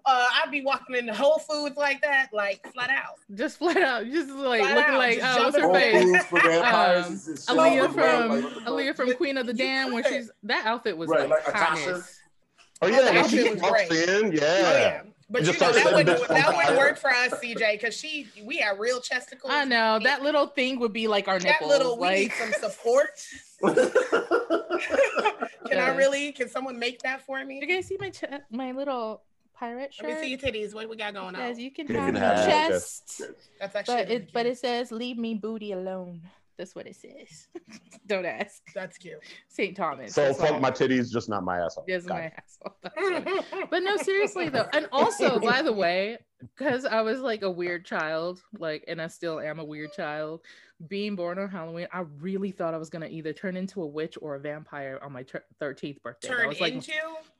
[0.06, 3.14] Uh, I'd be walking into Whole Foods like that, like flat out.
[3.34, 5.74] Just flat out, just like Flat looking out, like, just oh, what's jumping her Whole
[5.74, 6.02] face?
[6.04, 7.46] Foods for vampires Um, is.
[7.46, 8.62] Aaliyah Like, from what the fuck?
[8.64, 12.02] Aaliyah from Queen of the Damned when she's that outfit was Right, like, like
[12.82, 14.08] Oh yeah, that when she was walks great.
[14.08, 14.40] in, yeah.
[14.42, 15.02] Oh yeah.
[15.34, 18.78] But you know that wouldn't that wouldn't work for us, CJ, because she we have
[18.78, 19.50] real chesticles.
[19.50, 21.70] I know that little thing would be like our that nipples.
[21.70, 23.08] little we need some support.
[25.66, 26.30] can I really?
[26.30, 27.58] Can someone make that for me?
[27.60, 29.22] you guys see my ch- my little
[29.54, 30.06] pirate shirt?
[30.08, 30.72] Let me see your titties.
[30.72, 31.60] What we got going Yes, on?
[31.60, 32.46] you can You have can my have it.
[32.70, 33.22] chest.
[33.58, 36.22] That's actually But it but it says leave me booty alone.
[36.56, 37.48] That's what it says.
[38.06, 38.62] Don't ask.
[38.74, 39.18] that's cute.
[39.48, 39.76] St.
[39.76, 40.14] Thomas.
[40.14, 41.84] So that's fuck my titties, just not my asshole.
[41.88, 42.32] Yes, Got my it.
[42.36, 43.66] asshole.
[43.70, 44.66] But no, seriously though.
[44.72, 49.08] And also, by the way, because I was like a weird child, like, and I
[49.08, 50.42] still am a weird child.
[50.88, 54.18] Being born on Halloween, I really thought I was gonna either turn into a witch
[54.20, 55.24] or a vampire on my
[55.60, 56.28] thirteenth birthday.
[56.28, 56.92] That Turn was like into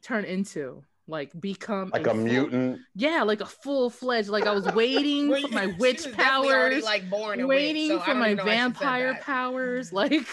[0.03, 2.79] turn into, like, become Like a, a full- mutant.
[2.95, 4.29] Yeah, like a full fledged.
[4.29, 7.99] Like I was waiting Well, for my she witch was powers, like born waiting witch,
[7.99, 9.93] so for my even know why she said vampire powers.
[9.93, 10.27] Like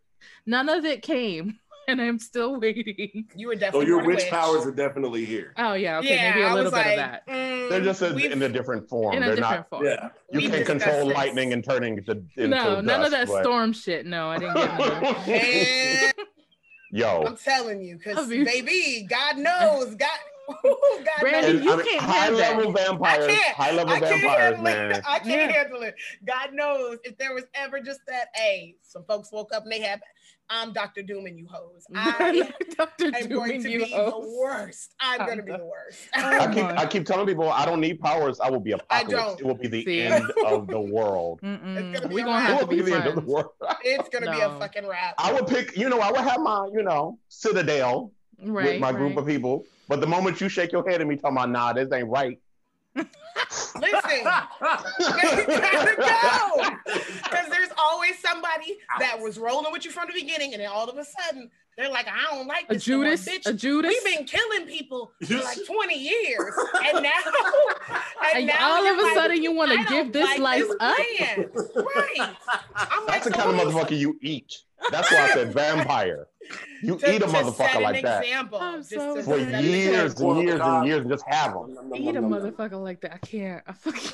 [0.46, 1.58] none of it came,
[1.88, 3.28] and I'm still waiting.
[3.36, 4.30] You were So definitely your witch witch.
[4.30, 5.52] powers are definitely here.
[5.56, 7.26] Oh yeah, okay, yeah, maybe a little bit like, of that.
[7.28, 9.14] mm, They're just in, in a different form.
[9.16, 9.70] In a They're different not.
[9.70, 9.84] form.
[9.84, 10.08] Yeah.
[10.32, 11.16] You we've can discussed control this.
[11.16, 14.06] lightning and turning into, into No, none of that but- storm shit.
[14.06, 15.26] No, I didn't get into that.
[15.28, 16.12] Man,
[16.96, 20.08] Yo, I'm telling you, because baby, God knows, God,
[20.48, 21.64] God Brandon, knows.
[21.64, 22.56] you I mean, can't high have that.
[22.56, 23.56] level vampires, I can't.
[23.56, 24.90] high level I can't vampires, handle man.
[24.92, 25.04] it.
[25.06, 25.52] I can't Yeah.
[25.52, 25.94] handle it.
[26.24, 29.80] God knows if there was ever just that, hey, some folks woke up and they
[29.82, 30.00] had,
[30.48, 31.02] I'm Dr.
[31.02, 31.84] Doom and you hoes.
[31.94, 33.06] I Dr.
[33.16, 34.12] am going to you be hoes.
[34.12, 34.94] the worst.
[35.00, 36.08] I'm I'm going to be the- the worst.
[36.14, 38.38] I keep I keep telling people I don't need powers.
[38.40, 39.10] I will be apocalypse.
[39.10, 39.40] don't.
[39.40, 40.00] It will be the See?
[40.02, 41.40] end of the world.
[41.42, 41.92] Mm-mm.
[41.92, 42.36] gonna be We a gonna.
[42.38, 43.50] It have will to be be the end of the world.
[43.84, 45.14] it's going to be a fucking wrap.
[45.18, 48.92] I would pick, you know, I would have my, you know, citadel Right, with my
[48.92, 49.64] group of people.
[49.88, 52.38] But the moment you shake your head at me talking about, nah, this ain't right.
[52.96, 53.92] Listen, they
[55.46, 56.64] gotta go.
[56.84, 60.88] Because there's always somebody that was rolling with you from the beginning, and then all
[60.88, 62.88] of a sudden they're like, I don't like this.
[62.88, 63.46] no more, Judas, bitch.
[63.46, 63.92] a Judas.
[64.04, 66.54] We've been killing people for like 20 years,
[66.86, 67.10] and now,
[68.24, 70.62] and And now all of a like, sudden you want to give this like life
[70.62, 70.96] this up?
[71.20, 71.50] man.
[71.76, 72.36] right?
[72.74, 74.62] I'm like, That's the kind of oh, motherfucker you eat.
[74.90, 76.26] That's why I said vampire.
[76.82, 80.32] You to- eat a motherfucker like that Example, I'm so for years example.
[80.38, 81.92] and years and years and just have them.
[81.96, 83.14] Eat a motherfucker like that.
[83.14, 83.62] I can't.
[83.66, 84.10] I fucking.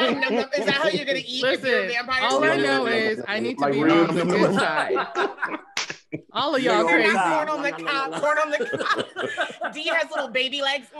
[0.00, 0.44] Nom, nom, nom.
[0.58, 2.22] Is that how you're gonna eat if you're a vampire?
[2.28, 3.22] all I know is.
[3.26, 5.06] I need to Like be real- on the good side.
[6.32, 7.16] All of y'all Big old crazy.
[7.16, 8.58] Corn on the cob, corn on the
[9.62, 9.72] cob.
[9.72, 10.88] D has little baby legs.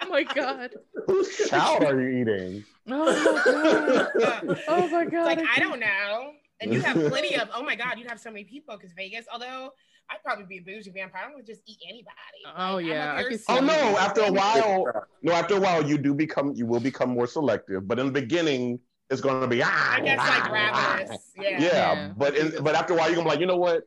[0.00, 0.70] Oh my god.
[1.06, 2.64] Whose child are you eating?
[2.88, 4.60] Oh my god.
[4.68, 5.12] Oh my god.
[5.12, 5.60] It's like I can't.
[5.70, 6.32] don't know.
[6.60, 7.48] And you have plenty of.
[7.54, 9.26] Oh my god, you'd have so many people because Vegas.
[9.32, 9.72] Although
[10.10, 11.22] I'd probably be a bougie vampire.
[11.26, 12.14] I'm gonna just eat anybody.
[12.56, 13.72] Oh, Like, yeah, I here can see Oh no!
[13.98, 14.86] After a while,
[15.22, 15.32] no.
[15.32, 17.86] After a while, you do become you will become more selective.
[17.86, 19.94] But in the beginning, it's going to be ah.
[19.96, 21.32] I guess like ah, ravenous.
[21.38, 21.42] ah.
[21.42, 21.50] Yeah.
[21.50, 22.12] Yeah, Yeah.
[22.16, 23.82] but in, but after a while, you're gonna be like, you know what?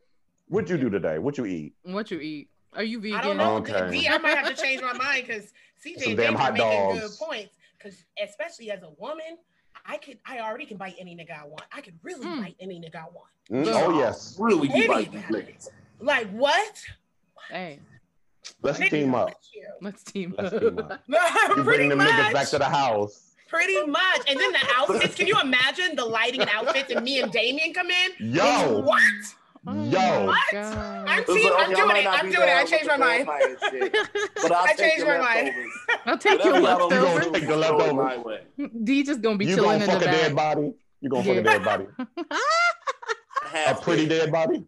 [0.48, 1.18] What'd you do today?
[1.18, 1.74] What you eat?
[1.82, 2.48] What you eat?
[2.74, 3.18] Are you vegan?
[3.18, 3.56] I don't know.
[3.56, 3.90] Okay.
[3.90, 5.52] D, I might have to change my mind because
[5.84, 7.00] CJ Some damn hot are making dogs.
[7.18, 7.54] good points.
[7.78, 9.36] Because especially as a woman,
[9.86, 11.64] I could I already can bite any nigga I want.
[11.72, 12.40] I could really Mm.
[12.40, 13.28] bite any nigga I want.
[13.50, 15.68] Mm, Oh yes, Really, you like these niggas.
[16.00, 16.80] Like what?
[17.50, 17.80] Hey,
[18.62, 19.32] let's Nigga, team up.
[19.80, 20.60] let's team Let's up.
[20.60, 21.02] team up.
[21.08, 21.16] You
[21.54, 22.08] Pretty bring them much.
[22.08, 23.28] niggas back to the house.
[23.48, 24.20] Pretty much.
[24.28, 25.14] And then the outfits.
[25.14, 28.10] Can you imagine the lighting and outfits and me and Damien come in?
[28.34, 29.02] Yo, What?
[29.64, 30.26] Oh Yo.
[30.26, 30.54] What?
[30.54, 32.06] I'm, It's like, I'm okay, doing it.
[32.06, 32.56] I'm doing it.
[32.56, 33.28] I changed my mind.
[33.70, 33.92] shit,
[34.42, 35.54] But I'll I take changed my mind.
[36.04, 37.24] I'll take your Whatever y'all don't You leftovers.
[37.26, 38.80] gonna take the throw it leftovers?
[38.84, 40.72] D just gonna be you chilling gonna in the fuck a dead body?
[41.00, 41.86] You gonna fuck a dead body?
[43.66, 44.32] A pretty dead.
[44.32, 44.64] dead body?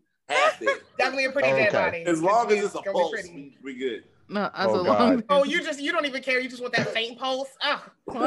[0.98, 1.64] Definitely a pretty Okay.
[1.70, 2.04] dead body.
[2.06, 3.30] As long as it's a gonna be pulse, pretty.
[3.62, 4.04] we, we good.
[4.28, 5.22] No, as Oh, a long.
[5.28, 6.40] Oh, you just you don't even care.
[6.40, 7.50] You just want that faint pulse.
[7.62, 7.82] Oh,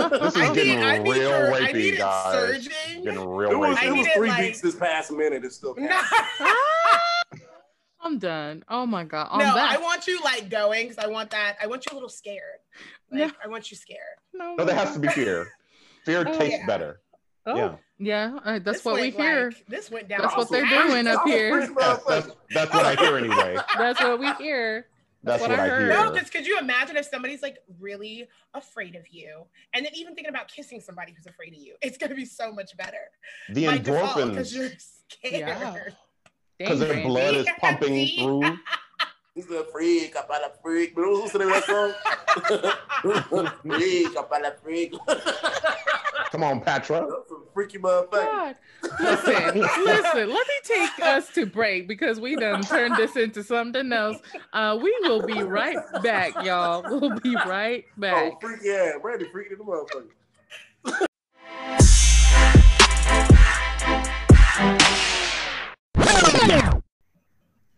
[0.10, 1.54] This is I getting need I need real her.
[1.54, 2.34] I rapey, needed guys.
[2.34, 3.04] surging.
[3.04, 5.44] Getting It was, I it was three like- weeks this past minute.
[5.44, 6.02] It's still No.
[8.00, 8.64] I'm done.
[8.70, 9.28] Oh my god.
[9.32, 9.72] On no, that.
[9.72, 11.58] I want you like going because I want that.
[11.62, 12.60] I want you a little scared.
[13.12, 13.32] Like, No.
[13.44, 14.00] I want you scared.
[14.34, 15.52] no, No, there has to be fear.
[16.06, 16.66] Fear Oh, tastes yeah.
[16.68, 17.02] better.
[17.48, 17.76] Oh, Yeah.
[17.98, 18.38] yeah.
[18.46, 19.46] uh, that's This what we hear.
[19.50, 20.20] like- this went down.
[20.22, 21.68] That's what they're doing up here.
[21.76, 23.58] That's, that's, that's what I hear anyway.
[23.78, 24.86] That's what we hear.
[25.24, 25.80] That's what what I I heard.
[25.80, 25.90] hear.
[25.90, 30.16] No, because could you imagine if somebody's like really afraid of you, and then even
[30.16, 33.12] thinking about kissing somebody who's afraid of you, it's gonna be so much better.
[33.50, 35.94] The By default, because you're scared.
[36.58, 38.58] Because Dang, their blood is pumping through.
[39.36, 40.96] He's a freak, I'm a freak.
[40.96, 41.94] But who's listening to that song?
[43.62, 44.94] freak, I'm a freak.
[46.32, 47.08] Come on, Patra.
[47.10, 48.12] That's some freaky motherfucker.
[48.12, 48.56] God.
[49.00, 53.94] Listen, listen, let me take us to break because we done turned this into something
[53.94, 54.18] else.
[54.52, 56.84] Uh, we will be right back, y'all.
[56.84, 58.34] We'll be right back.
[58.34, 58.96] Oh, freaky ass.
[59.02, 60.08] Randy freaky the motherfucker.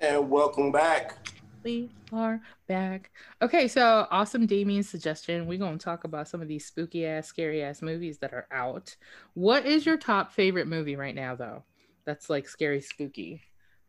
[0.02, 1.29] And welcome back.
[1.64, 3.12] We are back.
[3.42, 5.46] Okay, so awesome Damien's suggestion.
[5.46, 8.96] We're gonna talk about some of these spooky ass, scary ass movies that are out.
[9.34, 11.64] What is your top favorite movie right now, though?
[12.06, 13.42] That's like scary, spooky.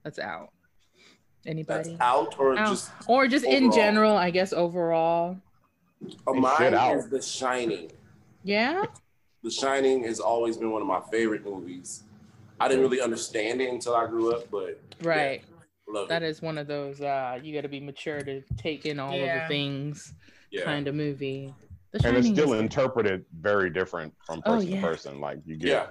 [0.02, 0.50] That's out.
[1.46, 1.76] Anybody?
[1.76, 2.04] That's Anybody?
[2.04, 2.68] out or Out.
[2.68, 5.37] just or just in general, I guess overall.
[6.26, 6.96] Oh, hey, mine shit out.
[6.96, 7.92] is The Shining.
[8.42, 8.85] Yeah.
[9.44, 12.02] The Shining has always been one of my favorite movies.
[12.59, 15.42] I didn't really understand it until I grew up, but Right.
[15.48, 15.50] yeah,
[15.92, 16.29] love That it.
[16.29, 19.20] is one of those uh you got to be mature to take in all of
[19.20, 20.14] the things
[20.50, 20.64] Yeah.
[20.64, 21.55] kind of movie.
[21.92, 24.81] The And it's still is- interpreted very different from Oh, person yeah.
[24.81, 25.20] to person.
[25.20, 25.87] Like you get Yeah.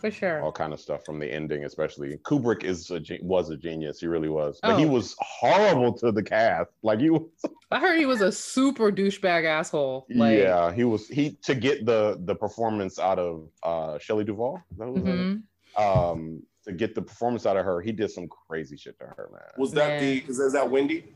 [0.00, 0.42] for sure.
[0.42, 4.00] all kind of stuff from the ending, especially Kubrick is a, was a genius.
[4.00, 4.88] He really was, but he Oh.
[4.88, 6.70] was horrible to the cast.
[6.82, 7.22] Like he was,
[7.70, 10.06] I heard he was a super douchebag asshole.
[10.10, 11.08] Like, yeah, he was.
[11.08, 14.60] He to get the the performance out of uh Shelley Duvall.
[14.78, 15.44] That who was in
[15.76, 15.80] it?
[15.82, 19.28] um to get the performance out of her, he did some crazy shit to her,
[19.32, 19.42] man.
[19.58, 20.00] Was that Yeah.
[20.00, 20.18] the?
[20.28, 21.12] Is, is that Wendy?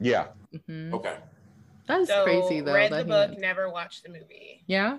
[0.00, 0.92] Yeah, mhm.
[0.92, 1.16] Okay.
[1.86, 2.74] That is So crazy though.
[2.74, 4.62] read the book, went- never watched the movie.
[4.66, 4.98] Yeah.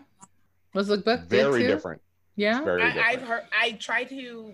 [0.74, 1.68] Was the book very too?
[1.68, 2.02] different.
[2.36, 2.62] Yeah.
[2.64, 3.08] Very I, different.
[3.08, 3.44] I've heard.
[3.58, 4.54] I try to.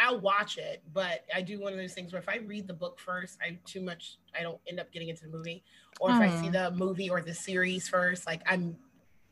[0.00, 2.72] I'll watch it, but I do one of those things where if I read the
[2.74, 4.18] book first, I'm too much.
[4.38, 5.62] I don't end up getting into the movie,
[6.00, 8.76] or if I see the movie or the series first, like I'm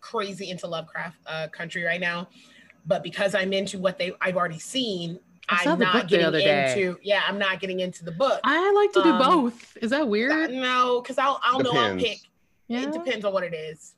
[0.00, 2.28] crazy into Lovecraft uh, Country right now.
[2.86, 6.02] But because I'm into what they I've already seen, I saw I'm the not book
[6.04, 6.70] the getting other day.
[6.70, 6.98] into.
[7.02, 8.40] Yeah, I'm not getting into the book.
[8.44, 9.76] I like to do Um, both.
[9.82, 10.50] Is that weird?
[10.52, 12.04] no, because I'll I'll know I'll Depends.
[12.04, 12.18] pick.
[12.68, 12.82] yeah.
[12.82, 13.94] It depends on what it is.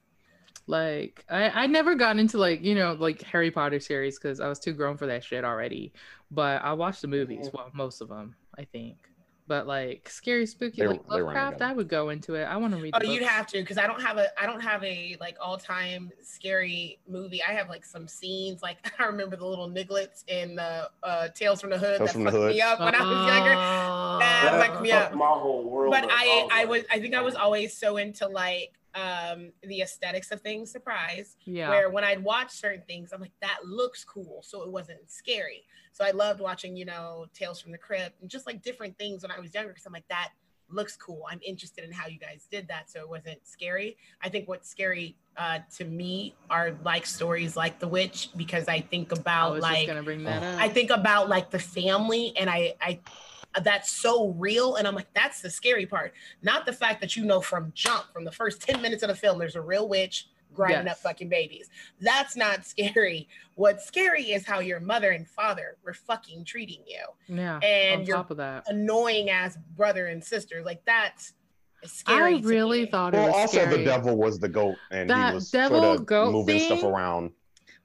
[0.66, 4.48] Like I, I never got into like you know like Harry Potter series because I
[4.48, 5.92] was too grown for that shit already.
[6.30, 8.96] But I watched the movies, well most of them I think.
[9.46, 11.60] But like scary, spooky, They- like Lovecraft.
[11.60, 12.44] I would go into it.
[12.44, 12.94] I want to read.
[12.98, 15.58] Oh, you'd have to because I don't have a I don't have a like all
[15.58, 17.42] time scary movie.
[17.46, 21.60] I have like some scenes like I remember the little nigglets in the uh, Tales
[21.60, 22.52] from the Hood Tales that from the fucked Hood.
[22.54, 23.50] me up when I was younger.
[23.54, 25.14] That That fucked me up.
[25.14, 25.92] my whole world.
[25.92, 26.06] But.
[26.10, 30.40] I I was I think I was always so into like um the aesthetics of
[30.40, 30.70] things.
[30.70, 31.36] Surprise.
[31.44, 31.68] yeah.
[31.68, 35.64] Where when I'd watch certain things, I'm like that looks cool, so it wasn't scary.
[35.92, 39.22] So I loved watching you know Tales from the Crypt and just like different things
[39.22, 40.30] when I was younger because I'm like that
[40.70, 41.24] looks cool.
[41.30, 43.96] I'm interested in how you guys did that, so it wasn't scary.
[44.22, 48.80] I think what's scary uh, to me are like stories like The Witch because I
[48.80, 50.60] think I about was like just gonna bring that up.
[50.60, 53.00] I think about like the family and I I
[53.62, 56.12] that's so real and I'm like that's the scary part.
[56.42, 59.14] Not the fact that you know from jump from the first 10 minutes of the
[59.14, 60.96] film there's a real witch, grinding Yes.
[60.96, 61.68] up fucking babies.
[62.00, 63.28] That's not scary.
[63.54, 67.04] What's scary is how your mother and father were fucking treating you.
[67.36, 67.58] Yeah.
[67.58, 70.62] And on your top of that, annoying ass brother and sister.
[70.64, 71.34] Like that's
[71.84, 72.36] scary.
[72.36, 72.90] I really me.
[72.90, 73.76] thought it was also scary.
[73.78, 76.82] the devil was the goat, and That he was devil sort of goat moving stuff
[76.82, 77.30] around.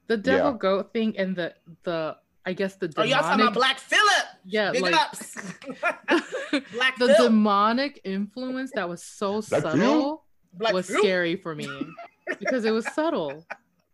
[0.08, 0.56] the devil Yeah.
[0.58, 1.54] goat thing and the
[1.84, 2.16] the
[2.46, 4.26] I guess the Oh, y'all talking about Black Phillip?
[4.44, 5.34] yeah, Big like ups.
[6.72, 7.16] Black the Phillip.
[7.18, 10.24] demonic influence that was so Black subtle
[10.54, 11.02] Black was Phillip.
[11.02, 11.68] scary for me
[12.38, 13.46] because it was subtle.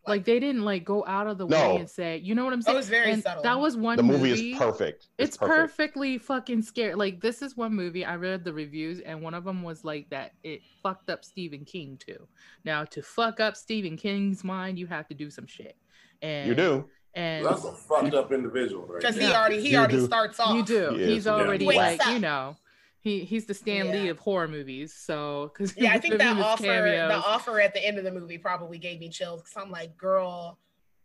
[0.07, 1.57] Like they didn't like go out of the No.
[1.73, 2.77] way and say, you know what I'm It saying?
[2.77, 3.43] was very and subtle.
[3.43, 5.07] That was one The movie, is perfect.
[5.17, 5.57] It's, perfect.
[5.77, 6.95] perfectly fucking scary.
[6.95, 10.09] Like this is one movie I read the reviews, and one of them was like
[10.11, 12.25] that it fucked up Stephen King too.
[12.63, 15.75] Now to fuck up Stephen King's mind, you have to do some shit.
[16.21, 16.89] And You do.
[17.17, 19.01] And That's a fucked up individual, right?
[19.01, 20.05] because he already he You already do.
[20.05, 20.55] starts off.
[20.55, 20.91] you do.
[20.95, 21.31] He he's yeah.
[21.33, 22.55] already Wakes like you know.
[23.01, 26.63] He, he's the Stan Lee of horror movies, so because Yeah, I think that offer
[26.63, 29.97] the offer at the end of the movie probably gave me chills because I'm like,
[29.97, 30.57] girl,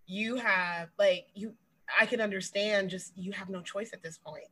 [0.06, 1.54] you have like you.
[2.00, 2.90] I can understand.
[2.90, 4.44] Just you have no choice at this point.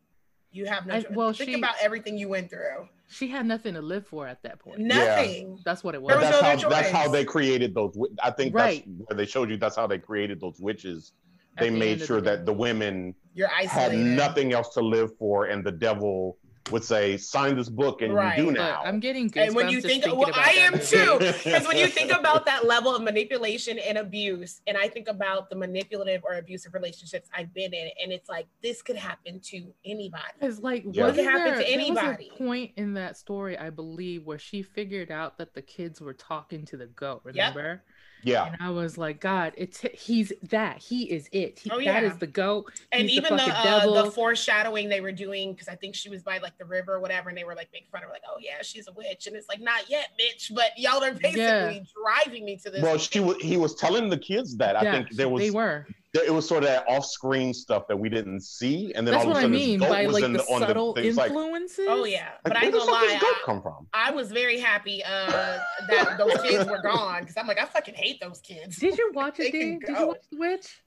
[0.52, 0.94] You have no.
[0.94, 1.12] I- choice.
[1.14, 2.88] well, think she- about everything you went through.
[3.08, 4.78] she had nothing to live for at that point.
[4.78, 5.58] Nothing.
[5.64, 6.30] That's what it There But was.
[6.32, 7.98] was that's no how that's how they created those.
[8.22, 8.84] I think Right.
[8.86, 9.56] that's where they showed you.
[9.56, 11.12] That's how they created those witches.
[11.60, 15.10] At They the made sure the that the women You're had nothing else to live
[15.18, 16.38] for, and the devil
[16.70, 18.38] would say, "Sign this book, and Right.
[18.38, 20.72] you do But now." I'm getting goosebumps And when you think, well, about I am
[20.72, 20.84] movie.
[20.86, 21.18] too.
[21.44, 25.50] Because when you think about that level of manipulation and abuse, and I think about
[25.50, 29.72] the manipulative or abusive relationships I've been in, and it's like this could happen to
[29.84, 30.22] anybody.
[30.38, 31.04] Because like Yeah.
[31.06, 32.30] wasn't It could happen there, to there was anybody.
[32.34, 36.14] a point in that story, I believe, where she figured out that the kids were
[36.14, 37.22] talking to the goat.
[37.24, 37.82] Remember?
[38.22, 40.78] Yeah, And I was like, God, it's he's that.
[40.78, 41.58] He is it.
[41.58, 42.00] He, Oh, yeah.
[42.02, 42.70] is the goat.
[42.92, 45.94] And He's the even the fucking uh, the foreshadowing they were doing, because I think
[45.94, 48.08] she was by like the river or whatever, and they were like making fun of
[48.08, 51.02] her, like, oh yeah, she's a witch, and it's like not yet, bitch, but y'all
[51.02, 51.80] are basically Yeah.
[52.24, 52.82] driving me to this.
[52.82, 53.36] well, she was.
[53.38, 54.76] He was telling the kids that.
[54.76, 55.42] I think there was.
[55.42, 55.86] they were.
[56.12, 59.24] There- it was sort of that off-screen stuff that we didn't see, and then That's
[59.24, 60.44] all of a a I sudden this mean goat by was like in the, the,
[60.52, 61.86] on subtle the things like, influences.
[61.88, 63.86] oh yeah, but like I ain't where the gonna fuck lie, goat I, come from?
[63.92, 65.58] I was very happy uh,
[65.88, 68.76] that those kids were gone because I'm like, I fucking hate those kids.
[68.78, 69.80] Did you watch it, can Dave?
[69.86, 70.82] Did you watch The Witch?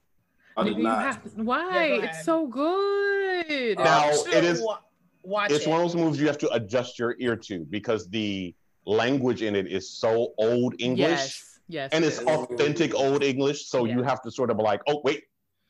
[0.56, 0.98] I did Maybe you not.
[1.02, 1.86] have- Why?
[1.86, 3.78] Yeah, it's so good.
[3.78, 4.78] Now, it is- wa-
[5.22, 5.70] watch It's it.
[5.70, 8.54] one of those movies you have to adjust your ear to because the
[8.86, 11.53] language in it is so old English, Yes.
[11.68, 11.90] Yes.
[11.92, 12.26] and it's is.
[12.26, 13.68] authentic old English.
[13.68, 15.22] So you have to sort of be like, oh wait,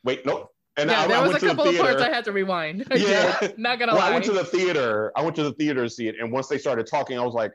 [0.05, 0.49] wait, nope.
[0.77, 2.11] And yeah, I, there I was went a to the couple of parts theater.
[2.11, 2.87] I had to rewind.
[2.97, 3.49] Yeah.
[3.57, 4.09] not gonna Well, lie.
[4.09, 5.13] I went to the theater.
[5.17, 7.35] I went to the theater to see it, and once they started talking, I was
[7.35, 7.53] like,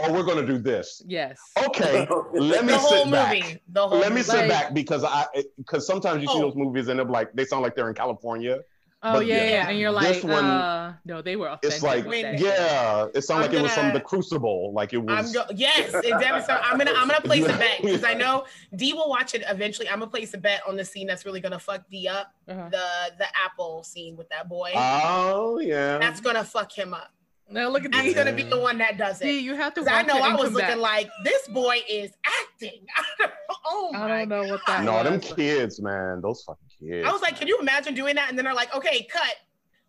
[0.00, 1.38] "Oh, we're gonna do this." yes.
[1.66, 3.34] Okay, let me the whole sit back.
[3.42, 3.62] movie.
[3.70, 4.22] The whole Let me movie.
[4.22, 5.26] sit back because I
[5.58, 6.40] because sometimes you see Oh.
[6.40, 8.58] those movies and they're like they sound like they're in California.
[9.00, 11.72] Oh But yeah, yeah, yeah, and you're this like, one- uh, no, they were authentic.
[11.76, 14.72] It's like that yeah, it sounded I'm like it was from the Crucible.
[14.72, 15.32] Like it I'm was.
[15.32, 16.40] go- yes, it definitely.
[16.46, 18.44] So I'm gonna I'm gonna place a bet because I know
[18.74, 19.88] D will watch it eventually.
[19.88, 22.32] I'm gonna place a bet on the scene that's really gonna fuck D up.
[22.48, 22.70] Uh-huh.
[22.72, 24.72] The the apple scene with that boy.
[24.74, 25.98] Oh yeah.
[25.98, 27.12] that's gonna fuck him up.
[27.50, 28.14] Now look at That's these.
[28.14, 29.42] gonna be the one that does See, it.
[29.42, 29.80] you have to.
[29.80, 30.76] 'Cause I know it I was looking back.
[30.78, 32.84] like this boy is acting.
[33.64, 34.82] oh my I don't know what that.
[34.84, 37.06] no, them was, but- kids, man, those fucking kids.
[37.06, 38.28] I was like, can you imagine doing that?
[38.28, 39.34] And then they're like, okay, cut.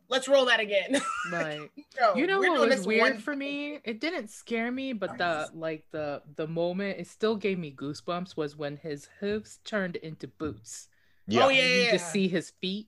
[0.09, 0.99] Let's roll that again.
[1.31, 1.69] Right.
[1.95, 3.79] Bro, You know what was this weird one- for me?
[3.83, 8.35] It didn't scare me, but the like the the moment it still gave me goosebumps
[8.35, 10.87] was when his hooves turned into boots.
[11.27, 11.45] yeah.
[11.45, 12.87] Oh, yeah, And you yeah, just see his feet.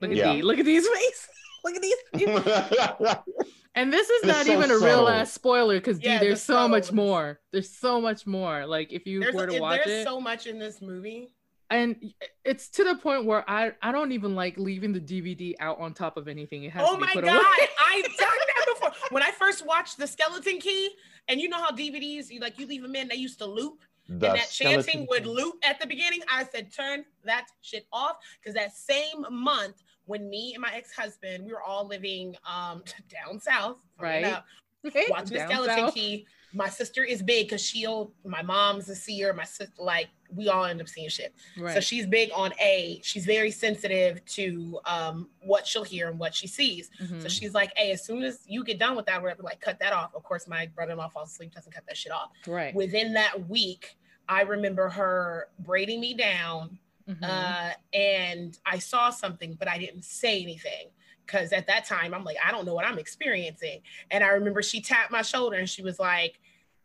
[0.00, 0.32] Look at Yeah.
[0.34, 0.44] these.
[0.44, 1.28] Look at these faces.
[1.64, 3.16] Look at these.
[3.76, 6.54] And this is It's not so even a real ass spoiler because Yeah, there's the
[6.54, 7.38] so much more.
[7.52, 8.66] There's so much more.
[8.66, 11.32] Like if you There's, were to it- watch there's it, so much in this movie.
[11.70, 12.12] And
[12.44, 15.94] it's to the point where I I don't even like leaving the DVD out on
[15.94, 16.64] top of anything.
[16.64, 17.68] It has Oh to be my put god, away.
[17.86, 18.90] I've done that before.
[19.10, 20.90] When I first watched the Skeleton Key,
[21.28, 23.78] and you know how DVDs, you like you leave them in, they used to loop,
[24.08, 26.20] The and that chanting skeleton would loop at the beginning.
[26.30, 31.44] I said, turn that shit off, because that same month when me and my ex-husband,
[31.44, 34.24] we were all living um down south, funny Right.
[34.26, 34.44] enough,
[35.08, 35.94] watching the Skeleton south.
[35.94, 36.26] Key.
[36.52, 38.12] My sister is big because she'll.
[38.24, 39.32] My mom's a seer.
[39.32, 41.34] My sister, like, we all end up seeing shit.
[41.58, 41.74] Right.
[41.74, 43.00] So she's big on A.
[43.04, 46.90] She's very sensitive to um, what she'll hear and what she sees.
[46.98, 47.30] So Mhm.
[47.30, 49.92] she's like, hey, as soon as you get done with that, we're like, cut that
[49.92, 50.14] off.
[50.14, 52.30] Of course, my brother-in-law falls asleep, doesn't cut that shit off.
[52.46, 52.74] right.
[52.74, 53.96] Within that week,
[54.28, 56.78] I remember her braiding me down,
[57.08, 57.18] Mhm.
[57.24, 60.90] uh, and I saw something, but I didn't say anything.
[61.30, 63.82] Because at that time, I'm like, I don't know what I'm experiencing.
[64.10, 66.40] And I remember she tapped my shoulder and she was like,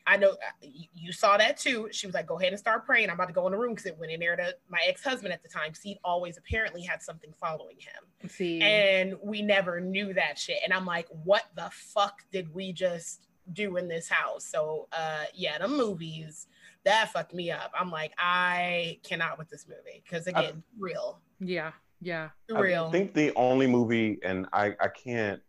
[0.07, 1.89] I know uh, you saw that too.
[1.91, 3.09] She was like, go ahead and start praying.
[3.09, 5.33] I'm about to go in the room because it went in there to my ex-husband
[5.33, 5.69] at the time.
[5.69, 8.61] because he always apparently had something following him See.
[8.61, 13.27] and we never knew that shit and i'm like what the fuck did we just
[13.53, 16.47] do in this house so uh yeah the movies
[16.85, 17.71] that fucked me up.
[17.77, 21.71] I'm like, I cannot with this movie because again, real, Yeah,
[22.01, 22.29] yeah.
[22.49, 22.85] real.
[22.87, 25.41] I think the only movie, and I, I can't.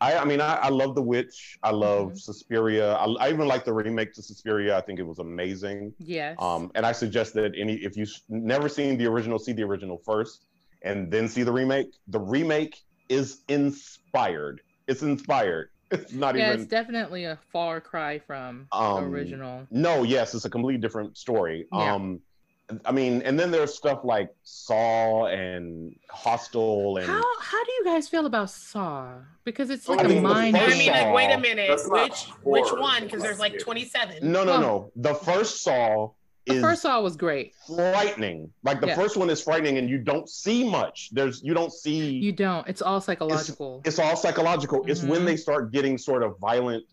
[0.00, 1.58] I, I mean, I, I love The Witch.
[1.62, 2.18] I love Mhm.
[2.18, 2.94] Suspiria.
[2.94, 4.76] I, I even like the remake to Suspiria.
[4.78, 5.92] I think it was amazing.
[5.98, 6.36] Yes.
[6.40, 9.98] Um, and I suggest that any, if you've never seen the original, see the original
[10.06, 10.46] first,
[10.82, 11.88] and then see the remake.
[12.08, 12.78] The remake
[13.10, 14.62] is inspired.
[14.86, 15.68] It's inspired.
[15.92, 16.60] It's not yeah, even.
[16.60, 19.66] it's definitely a far cry from Um, the original.
[19.72, 21.66] No, yes, it's a completely different story.
[21.72, 21.94] Yeah.
[21.94, 22.20] Um,
[22.84, 27.84] I mean, and then there's stuff like Saw and Hostel and How how do you
[27.84, 29.08] guys feel about Saw?
[29.44, 30.56] Because it's like I a mean, mind.
[30.56, 33.04] I mean, like, wait a minute, That's which which one?
[33.04, 34.18] Because there's like 27.
[34.22, 34.92] no, no, Well- no.
[34.96, 36.10] The first Saw
[36.46, 37.54] the first Saw was great.
[37.66, 38.50] frightening.
[38.64, 38.96] Like the Yeah.
[38.96, 41.10] first one is frightening, and you don't see much.
[41.12, 42.10] There's you don't see.
[42.12, 42.66] You don't.
[42.66, 43.82] It's all psychological.
[43.84, 44.84] it's all psychological.
[44.86, 45.26] It's when Mhm.
[45.26, 46.84] they start getting sort of violent,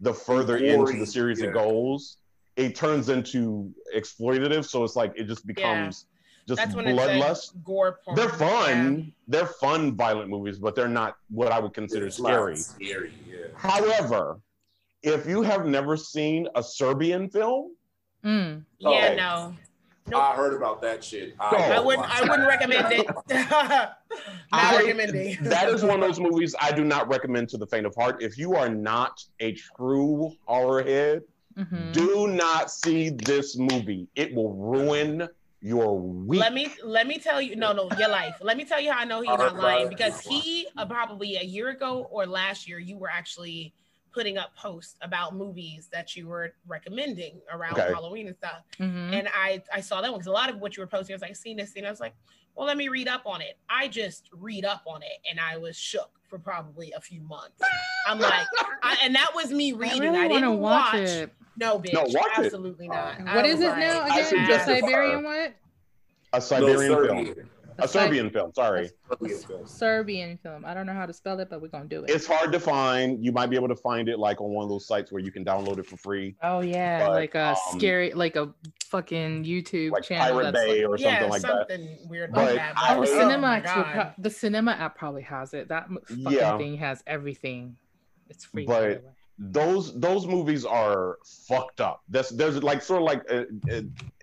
[0.00, 1.48] the further into the series yeah.
[1.48, 2.16] it goes,
[2.56, 4.64] it turns into exploitative.
[4.64, 6.06] So it's like it just becomes
[6.46, 7.54] just That's bloodlust.
[7.54, 8.16] like gore porn.
[8.16, 8.98] They're fun.
[8.98, 9.04] Yeah.
[9.28, 12.56] They're fun violent movies, but they're not what I would consider It's scary.
[12.56, 13.46] Scary, yeah.
[13.56, 14.40] However,
[15.02, 17.74] if you have never seen a Serbian film,
[18.24, 18.64] Mm.
[18.78, 19.16] Yeah, Okay.
[19.16, 19.54] no.
[20.08, 20.22] Nope.
[20.22, 21.34] I heard about that shit.
[21.38, 21.44] No.
[21.44, 22.08] I wouldn't.
[22.08, 23.06] I wouldn't recommend it.
[23.30, 23.96] Not
[24.52, 25.38] I- recommending.
[25.42, 28.22] that is one of those movies I do not recommend to the faint of heart.
[28.22, 31.22] If you are not a true horror head,
[31.56, 31.92] Mhm.
[31.92, 34.08] do not see this movie.
[34.14, 35.28] It will ruin
[35.60, 36.40] your week.
[36.40, 37.54] Let me let me tell you.
[37.56, 38.34] No, no, your life.
[38.40, 40.86] Let me tell you how I know he's I heard not lying because he uh,
[40.86, 43.72] probably a year ago or last year you were actually
[44.12, 47.92] putting up posts about movies that you were recommending around Okay.
[47.92, 48.62] Halloween and stuff.
[48.78, 49.12] Mhm.
[49.12, 51.16] And I I saw that one because a lot of what you were posting I
[51.16, 51.86] was like, seen this scene.
[51.86, 52.14] I was like,
[52.54, 53.56] well, let me read up on it.
[53.70, 57.62] I just read up on it and I was shook for probably a few months.
[58.06, 58.46] I'm like,
[58.82, 60.00] I, and that was me I reading.
[60.00, 61.28] really I, didn't to watch, watch.
[61.54, 61.58] It.
[61.60, 61.92] No, bitch.
[61.92, 62.44] No, watch it.
[62.46, 63.20] absolutely not.
[63.26, 64.46] I What is it like, now I again?
[64.48, 64.58] The.
[64.58, 65.54] Siberian what?
[66.32, 67.48] a No, Siberian film, Serbian.
[67.78, 68.52] a Sib- Serbian film.
[68.54, 69.66] Sorry, Serbian film.
[69.66, 70.64] Serbian film.
[70.64, 72.10] I don't know how to spell it, but we're gonna do it.
[72.10, 73.22] it's hard to find.
[73.24, 75.30] You might be able to find it like on one of those sites where you
[75.30, 78.52] can download it for free, oh yeah, but, like a um, scary, like a
[78.86, 80.38] fucking YouTube like channel.
[80.38, 81.50] Pirate that's Bay like, or something yeah, like that.
[81.68, 82.74] something weird But like that.
[82.78, 85.68] I oh, heard- cinema my actually, the cinema app probably has it.
[85.68, 86.56] That fucking Yeah.
[86.58, 87.76] thing has everything.
[88.30, 88.64] It's free.
[88.64, 89.00] But- by the way.
[89.38, 92.02] Those those movies are fucked up.
[92.08, 93.46] That's there's like sort of like a,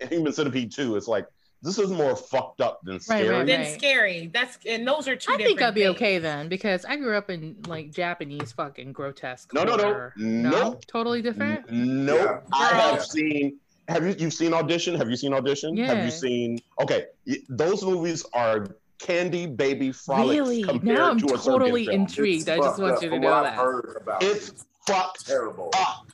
[0.00, 0.96] a Human Centipede two.
[0.96, 1.26] It's like
[1.62, 3.28] this is more fucked up than scary.
[3.28, 3.74] right, then right.
[3.78, 4.30] scary.
[4.32, 5.96] That's and those are two I different think I'd be things.
[5.96, 9.52] okay then because I grew up in like Japanese fucking grotesque.
[9.52, 10.10] No, no, no.
[10.16, 10.84] no, Nope.
[10.86, 11.70] totally different.
[11.70, 12.44] Nope.
[12.50, 12.56] Yeah.
[12.58, 13.58] I have seen.
[13.88, 14.94] Have you you've seen Audition?
[14.94, 15.76] Have you seen Audition?
[15.76, 15.86] Yeah.
[15.94, 16.60] Have you seen?
[16.80, 17.06] Okay,
[17.48, 20.62] those movies are candy baby frolics Really?
[20.62, 22.02] compared Now I'm to totally film.
[22.02, 22.48] intrigued.
[22.48, 23.52] I just want you to know what that.
[23.54, 25.70] I've heard about it, It's fucked terrible.
[25.76, 26.06] up.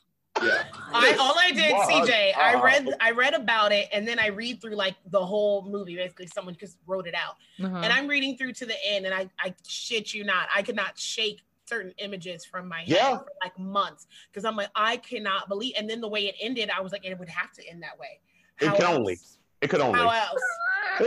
[0.43, 0.65] Yeah.
[0.93, 1.89] I all I did, What?
[2.09, 5.63] CJ, I read I read about it and then I read through like the whole
[5.63, 5.97] movie.
[5.97, 7.37] Basically, someone just wrote it out.
[7.65, 7.79] Uh-huh.
[7.83, 10.77] And I'm reading through to the end and I I shit you not, I could
[10.77, 13.17] not shake certain images from my head Yeah.
[13.19, 16.69] for like months because I'm like, I cannot believe and then the way it ended,
[16.71, 18.21] I was like, it would have to end that way.
[18.61, 18.95] It How can else?
[18.99, 19.19] only.
[19.63, 19.99] It could only.
[19.99, 20.41] How else?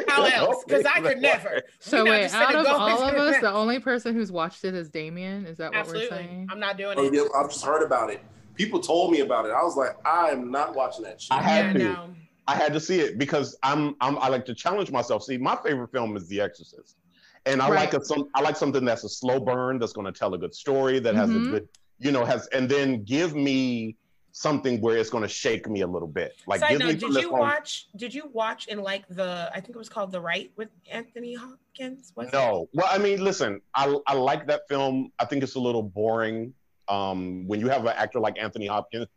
[0.07, 0.63] How else?
[0.65, 1.61] Because I could never.
[1.79, 4.65] So We not wait, just out of all of us, the only person who's watched
[4.65, 5.45] it is Damien.
[5.45, 6.47] Is that what we're saying?
[6.51, 7.13] I'm not doing Oh, it.
[7.13, 8.21] yeah, I've just heard about it.
[8.55, 9.51] People told me about it.
[9.51, 11.31] I was like, I am not watching that shit.
[11.37, 11.79] I had yeah, to.
[11.79, 12.09] no.
[12.47, 15.23] I had to see it because I'm I'm I like to challenge myself.
[15.23, 16.97] See, my favorite film is The Exorcist,
[17.45, 17.75] and I Right.
[17.91, 20.37] like a some I like something that's a slow burn that's going to tell a
[20.37, 21.45] good story that has Mhm.
[21.47, 21.69] a good
[21.99, 23.95] you know has and then give me
[24.39, 26.33] something where it's going to shake me a little bit.
[26.47, 27.87] Like Side give note, me did you that's watch?
[27.97, 29.49] Did you watch in like the?
[29.53, 32.13] I think it was called The Rite with Anthony Hopkins.
[32.15, 32.33] Was it?
[32.33, 35.11] No, well, I mean, listen, I I like that film.
[35.19, 36.53] I think it's a little boring.
[36.87, 39.07] Um, when you have an actor like Anthony Hopkins,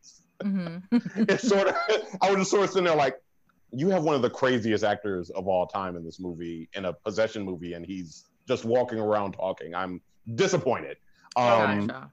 [0.43, 0.79] hmm
[1.15, 1.77] it's sort of
[2.21, 3.17] I was just sort of sitting there like,
[3.71, 6.93] you have one of the craziest actors of all time in this movie, in a
[6.93, 9.73] possession movie, and he's just walking around talking.
[9.73, 10.01] I'm
[10.35, 10.97] disappointed.
[11.37, 12.11] Um, Gotcha.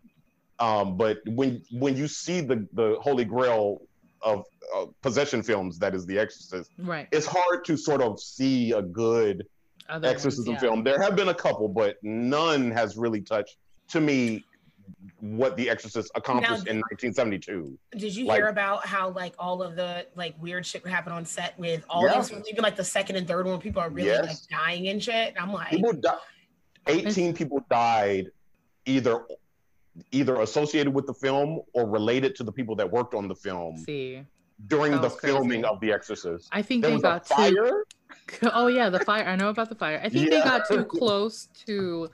[0.59, 3.81] Um, but when when you see the the holy grail
[4.21, 4.45] of
[4.75, 7.07] uh, possession films, that is The Exorcist, Right.
[7.11, 9.47] it's hard to sort of see a good
[9.87, 10.59] Other ones, exorcism yeah.
[10.59, 10.83] film.
[10.83, 13.55] There have been a couple, but none has really touched
[13.89, 14.43] to me
[15.21, 17.77] what The Exorcist accomplished Now- in 1972.
[17.97, 21.13] Did you Like- hear about how like all of the like weird shit would happen
[21.13, 24.09] on set with all these even like the second and third one people are really
[24.09, 24.25] Yes.
[24.51, 25.33] like dying and shit.
[25.39, 26.17] I'm like, People di-
[26.87, 28.27] 18 people died
[28.85, 29.25] either
[30.11, 33.77] either associated with the film or related to the people that worked on the film
[33.77, 34.21] See,
[34.67, 35.35] during the was crazy.
[35.35, 36.47] filming of The Exorcist.
[36.51, 37.33] I think There they was a got too.
[37.35, 37.83] fire.
[38.53, 39.25] Oh yeah, the fire.
[39.25, 39.99] I know about the fire.
[40.03, 42.09] I think they got too close to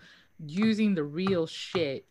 [0.45, 2.05] using the real shit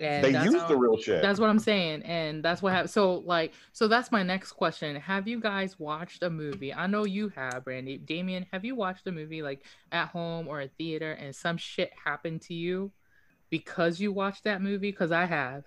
[0.00, 1.22] And They that's, use the real shit.
[1.22, 2.90] that's what I'm saying, and that's what happened.
[2.90, 4.94] So, like, so that's my next question.
[4.96, 6.72] Have you guys watched a movie?
[6.74, 7.98] I know you have, Brandy.
[7.98, 11.90] Damien, have you watched a movie like at home or a theater, and some shit
[12.04, 12.92] happened to you
[13.50, 14.90] because you watched that movie?
[14.90, 15.64] Because I have.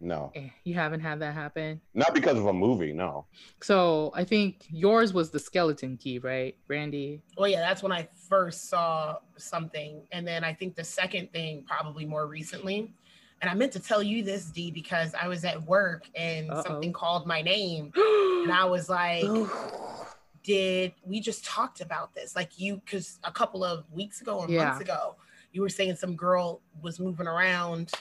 [0.00, 1.80] no, Eh, You haven't had that happen.
[1.94, 2.92] not because of a movie.
[2.92, 3.26] No.
[3.62, 7.22] So I think yours was the skeleton key, right, Randy?
[7.38, 10.02] Well, yeah, that's when I first saw something.
[10.10, 12.92] And then I think the second thing, probably more recently.
[13.40, 16.62] And I meant to tell you this, D, because I was at work and Uh-oh.
[16.62, 17.92] something called my name.
[18.42, 20.06] And I was like, Oh.
[20.42, 22.34] did we just talked about this?
[22.34, 24.64] Like you, because a couple of weeks ago or Yeah.
[24.64, 25.14] months ago,
[25.52, 27.92] you were saying some girl was moving around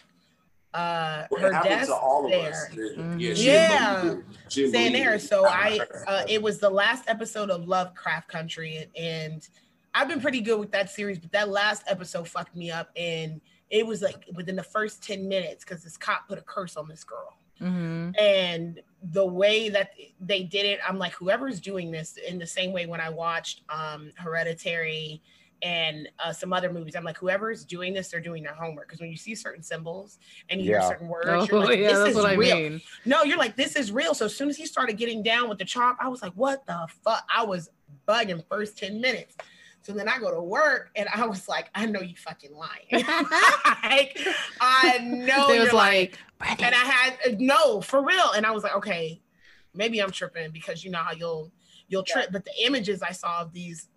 [0.74, 2.50] uh Well, her it desk to all of there.
[2.52, 2.68] us.
[2.74, 4.02] Yeah, yeah, she Yeah.
[4.02, 4.52] didn't believe it.
[4.52, 5.20] She didn't saying there.
[5.20, 9.46] So I, uh, it was the last episode of Lovecraft Country, and
[9.94, 13.42] I've been pretty good with that series, but that last episode fucked me up, and
[13.70, 16.88] it was like within the first ten minutes because this cop put a curse on
[16.88, 18.18] this girl, Mhm.
[18.18, 19.92] and the way that
[20.22, 23.62] they did it, I'm like, whoever's doing this in the same way when I watched
[23.70, 25.22] um, Hereditary
[25.62, 29.00] and uh, some other movies, I'm like, whoever's doing this, they're doing their homework because
[29.00, 30.18] when you see certain symbols
[30.50, 30.80] and you Yeah.
[30.80, 32.58] hear certain words, Oh, you're like, yeah, this that's is what I real.
[32.58, 32.82] mean.
[33.06, 34.14] No, you're like, this is real.
[34.14, 36.66] So as soon as he started getting down with the chop, I was like, what
[36.66, 37.24] the fuck?
[37.34, 37.70] I was
[38.08, 39.36] bugging first 10 minutes.
[39.84, 43.04] So then I go to work and I was like, I know you fucking lying.
[43.84, 44.18] like,
[44.60, 48.32] I know It you're was like, like, and I had uh, no for real.
[48.36, 49.22] And I was like, okay,
[49.74, 51.52] maybe I'm tripping because you know how you'll
[51.88, 52.30] you'll trip.
[52.32, 53.88] But the images I saw of these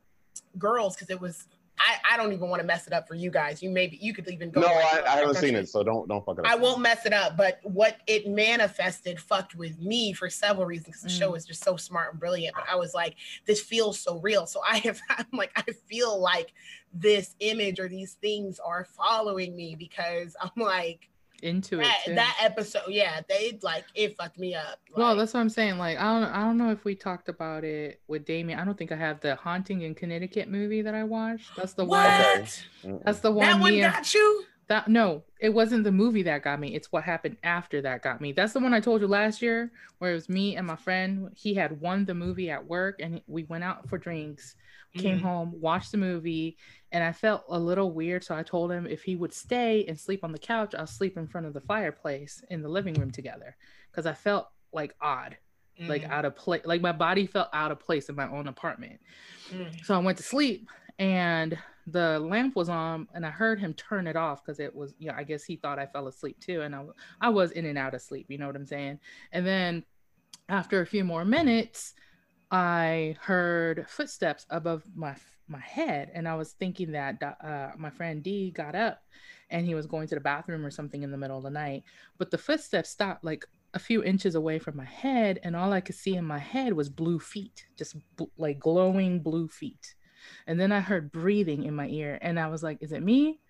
[0.58, 1.46] girls, because it was
[1.78, 3.62] I, I don't even want to mess it up for you guys.
[3.62, 4.60] You maybe you could even go.
[4.60, 6.50] No, I, I haven't seen it, so don't don't fuck it up.
[6.50, 10.96] I won't mess it up, but what it manifested fucked with me for several reasons.
[10.96, 11.18] 'cause The Mm.
[11.18, 12.54] show is just so smart and brilliant.
[12.54, 14.46] But I was like, this feels so real.
[14.46, 16.52] So I have, I'm like, I feel like
[16.92, 21.08] this image or these things are following me because I'm like
[21.42, 21.84] into it.
[21.84, 22.14] that, too.
[22.14, 22.82] that episode.
[22.88, 24.80] Yeah, they like it fucked me up.
[24.96, 25.78] Well, that's what I'm saying.
[25.78, 28.58] Like, I don't, I don't know if we talked about it with Damien.
[28.58, 31.50] I don't think I have the Haunting in Connecticut movie that I watched.
[31.56, 32.00] That's the one.
[32.00, 32.30] what?
[32.38, 32.50] Okay.
[32.84, 33.04] Mm-mm.
[33.04, 33.46] That's the one.
[33.46, 34.44] That one me and- got you?
[34.68, 36.74] That no, it wasn't the movie that got me.
[36.74, 38.32] It's what happened after that got me.
[38.32, 41.30] That's the one I told you last year, where it was me and my friend.
[41.34, 44.56] He had won the movie at work, and we went out for drinks.
[44.96, 45.22] Came Mhm.
[45.22, 46.56] home, watched the movie,
[46.92, 48.22] and I felt a little weird.
[48.22, 51.16] So I told him if he would stay and sleep on the couch, I'll sleep
[51.16, 53.56] in front of the fireplace in the living room together,
[53.90, 55.36] because I felt like odd,
[55.80, 56.10] like Mhm.
[56.10, 56.64] out of place.
[56.64, 59.00] Like my body felt out of place in my own apartment.
[59.50, 59.84] Mm.
[59.84, 60.68] So I went to sleep
[61.00, 64.94] and the lamp was on and I heard him turn it off because it was,
[64.98, 66.62] you know, I guess he thought I fell asleep too.
[66.62, 66.84] And I,
[67.20, 69.00] I was in and out of sleep, you know what I'm saying?
[69.32, 69.84] And then
[70.48, 71.94] after a few more minutes,
[72.50, 75.16] I heard footsteps above my
[75.46, 79.02] my head, and I was thinking that uh, my friend D got up
[79.50, 81.84] and he was going to the bathroom or something in the middle of the night.
[82.16, 85.80] But the footsteps stopped like a few inches away from my head, and all I
[85.80, 89.94] could see in my head was blue feet, just bl- like glowing blue feet.
[90.46, 93.40] And then I heard breathing in my ear, and I was like, "Is it me?"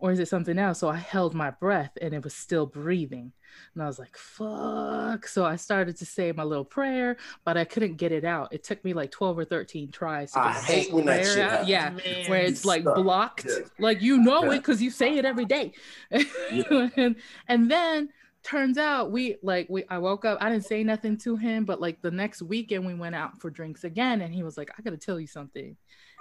[0.00, 0.78] Or is it something else?
[0.78, 3.32] So I held my breath and it was still breathing.
[3.74, 5.26] And I was like, fuck.
[5.26, 8.52] So I started to say my little prayer, but I couldn't get it out.
[8.52, 11.38] It took me like 12 or 13 tries to I get hate when that shit
[11.38, 11.68] happens.
[11.68, 11.90] Yeah.
[11.90, 12.30] Man.
[12.30, 12.96] Where it's like Stuck.
[12.96, 13.46] blocked.
[13.48, 13.64] Yeah.
[13.78, 14.52] Like you know Yeah.
[14.52, 15.72] it because you say it every day.
[16.10, 17.16] and,
[17.48, 18.08] and then
[18.42, 21.80] turns out we like we I woke up, I didn't say nothing to him, but
[21.80, 24.82] like the next weekend we went out for drinks again and he was like, I
[24.82, 25.76] gotta tell you something.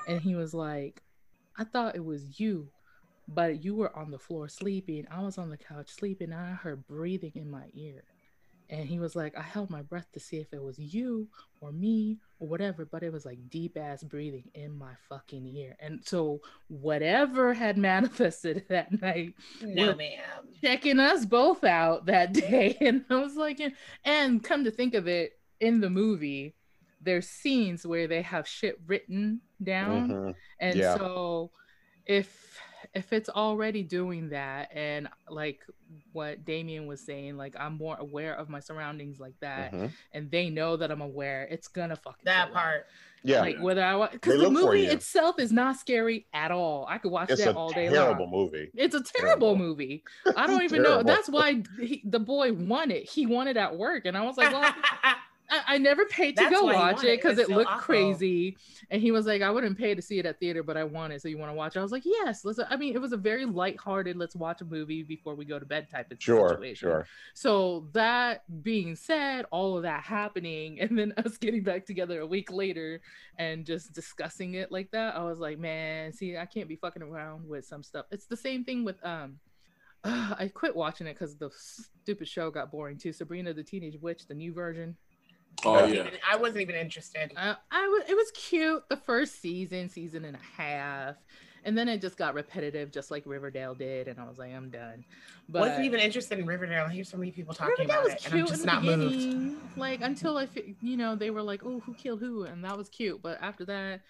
[0.07, 1.01] And he was like,
[1.57, 2.69] I thought it was you
[3.34, 5.05] but you were on the floor sleeping.
[5.11, 8.03] I was on the couch sleeping, and I heard breathing in my ear.
[8.71, 11.27] And he was like, I held my breath to see if it was you
[11.59, 15.75] or me or whatever, but it was like deep ass breathing in my fucking ear.
[15.80, 20.19] And so, whatever had manifested that night, no, Well, ma'am.
[20.61, 22.77] checking us both out that day.
[22.80, 23.59] And I was like,
[24.05, 26.55] and come to think of it, in the movie,
[27.01, 30.09] there's scenes where they have shit written down.
[30.09, 30.36] Mhm.
[30.59, 30.95] And Yeah.
[30.95, 31.51] so
[32.05, 32.59] if
[32.94, 35.60] if it's already doing that and like
[36.14, 39.92] what Damien was saying, like I'm more aware of my surroundings like that Mhm.
[40.14, 42.54] and they know that I'm aware, it's gonna fucking That show up.
[42.54, 42.88] part.
[43.22, 46.86] Yeah, Like whether I want because the movie itself is not scary at all.
[46.88, 48.32] I could watch it's that a all day terrible long.
[48.32, 48.72] movie.
[48.74, 49.56] It's a terrible Terrible.
[49.58, 50.04] movie.
[50.38, 51.04] I don't even know.
[51.04, 53.10] That's why he, the boy won it.
[53.10, 54.74] He won it at work, and I was like, "Well,
[55.50, 57.18] I, I never paid to That's go watch it it.
[57.22, 57.84] because It's it so looked awful.
[57.84, 58.58] crazy.
[58.89, 61.14] And he was like, I wouldn't pay to see it at theater, but I want
[61.14, 61.22] it.
[61.22, 61.80] So you want to watch it?
[61.80, 62.45] I was like, yes.
[62.45, 62.60] Let's.
[62.70, 64.16] I mean, it was a very lighthearted.
[64.18, 66.89] Let's watch a movie before we go to bed type of Sure, situation.
[66.89, 67.08] sure.
[67.34, 72.28] So that being said, all of that happening, and then us getting back together a
[72.28, 73.02] week later
[73.38, 77.02] and just discussing it like that, I was like, man, see, I can't be fucking
[77.02, 78.06] around with some stuff.
[78.12, 79.39] It's the same thing with um
[80.04, 83.12] I quit watching it because the stupid show got boring too.
[83.12, 84.95] Sabrina the Teenage Witch, the new version.
[85.66, 86.07] Oh I wasn't yeah.
[86.07, 87.32] even- I wasn't even interested.
[87.36, 91.16] Uh, I, I was it was cute the first season, season and a half,
[91.66, 94.70] and then it just got repetitive, just like Riverdale did, and I was like, I'm
[94.70, 95.03] done.
[95.49, 96.86] But wasn't even interested in Riverdale.
[96.88, 98.66] I hear so many people talking Riverdale about was it, and cute I'm just in
[98.68, 99.14] the not moved.
[99.14, 102.64] beginning, like until I, fi- you know, they were like, oh, who killed who, and
[102.64, 103.22] that was cute.
[103.22, 104.01] But after that,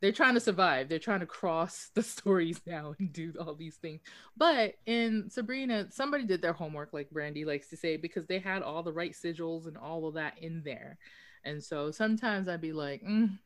[0.00, 0.88] they're trying to survive.
[0.88, 4.00] They're trying to cross the stories now and do all these things.
[4.36, 8.62] But in Sabrina, somebody did their homework, like Brandy likes to say, because they had
[8.62, 10.98] all the right sigils and all of that in there.
[11.44, 13.38] And so sometimes I'd be like, mm,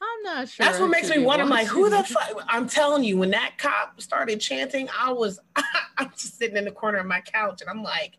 [0.00, 0.64] I'm not sure.
[0.64, 1.44] That's what makes me wonder.
[1.44, 2.44] I'm like, who the fuck?
[2.48, 5.40] I'm telling you, when that cop started chanting, I was,
[5.98, 8.14] I'm just sitting in the corner of my couch, and I'm like,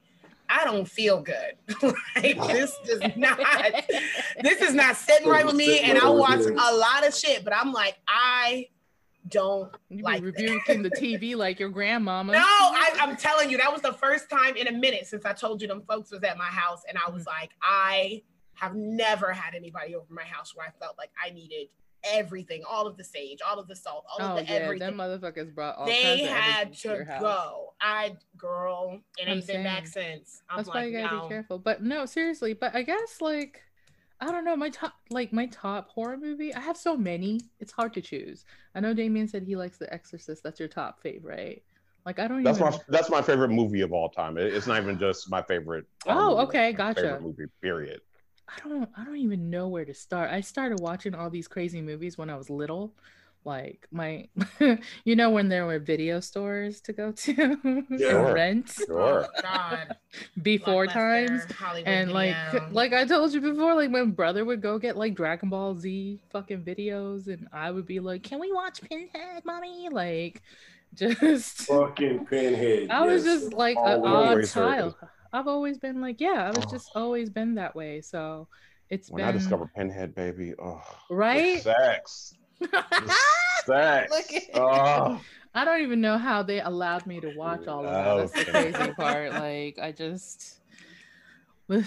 [0.49, 1.53] I don't feel good.
[2.15, 3.37] like this does not,
[4.41, 5.79] this is not sitting right with me.
[5.79, 8.67] And I watch a lot of shit, but I'm like, I
[9.27, 10.25] don't You like that.
[10.25, 12.33] rebuking the TV like your grandmama.
[12.33, 15.33] No, I, I'm telling you, that was the first time in a minute since I
[15.33, 17.41] told you them folks was at my house, and I was mm-hmm.
[17.41, 18.23] like, I
[18.53, 21.67] have never had anybody over my house where I felt like I needed
[22.03, 24.97] everything, all of the sage, all of the salt, all Oh of the yeah, everything.
[24.97, 27.21] them motherfuckers brought all they kinds of had everything to your to house.
[27.21, 27.68] go.
[27.81, 30.41] I girl, it I'm ain't been back since.
[30.49, 31.21] I'm That's like, why you gotta no.
[31.23, 31.59] be careful.
[31.59, 32.53] But no, seriously.
[32.53, 33.61] But I guess like
[34.21, 34.55] I don't know.
[34.55, 36.53] My top, like my top horror movie.
[36.53, 37.39] I have so many.
[37.59, 38.43] It's hard to choose.
[38.75, 40.43] I know Damien said he likes The Exorcist.
[40.43, 41.37] That's your top favorite.
[41.37, 41.63] Right?
[42.05, 42.71] Like I don't That's even.
[42.71, 44.37] my that's my favorite movie of all time.
[44.37, 45.85] It's not even just my favorite.
[46.07, 47.01] Oh, movie, okay, it's gotcha.
[47.01, 47.45] Favorite movie.
[47.61, 48.01] Period.
[48.47, 48.89] I don't.
[48.97, 50.31] I don't even know where to start.
[50.31, 52.95] I started watching all these crazy movies when I was little.
[53.45, 54.27] Like my,
[55.05, 58.31] you know, when there were video stores to go to Yeah.
[58.31, 59.25] rent Sure.
[59.43, 59.75] Oh,
[60.41, 61.43] before times.
[61.57, 62.69] Hollywood and like Video.
[62.71, 66.21] like I told you before, like my brother would go get like Dragon Ball Z
[66.31, 70.41] fucking videos, and I would be like, "Can we watch Pinhead, mommy?" Like,
[70.93, 72.89] just Fucking pinhead.
[72.89, 73.41] I was yes.
[73.41, 74.95] just like an odd child.
[75.31, 76.71] I've always been like, yeah, I was Oh.
[76.71, 78.01] just always been that way.
[78.01, 78.47] So
[78.89, 81.61] it's When been I discovered Pinhead, baby, oh, the right.
[81.61, 84.11] sex, the sex.
[84.11, 85.21] Look at- oh.
[85.55, 88.31] I don't even know how they allowed me to watch all of that.
[88.33, 89.33] That's the crazy part.
[89.33, 90.55] Like I just.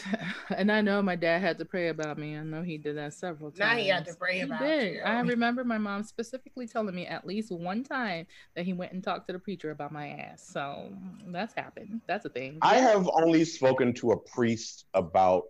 [0.56, 2.36] And I know my dad had to pray about me.
[2.36, 3.58] I know he did that several times.
[3.58, 4.94] Now he had to pray He about did.
[4.94, 5.00] you.
[5.00, 9.02] I remember my mom specifically telling me at least one time that he went and
[9.02, 10.48] talked to the preacher about my ass.
[10.52, 10.92] So
[11.26, 12.00] that's happened.
[12.06, 12.58] That's a thing.
[12.62, 15.44] I have only spoken to a priest about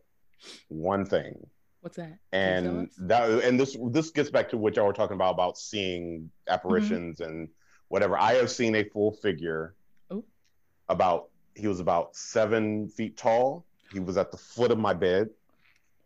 [0.69, 1.47] one thing,
[1.83, 2.17] What's that?
[2.33, 6.31] and that and this this gets back to what y'all were talking about about seeing
[6.49, 7.49] apparitions and
[7.89, 8.17] whatever.
[8.17, 9.75] I have seen a full figure,
[10.11, 10.25] Oh.
[10.89, 13.67] about he was about seven feet tall.
[13.93, 15.29] He was at the foot of my bed.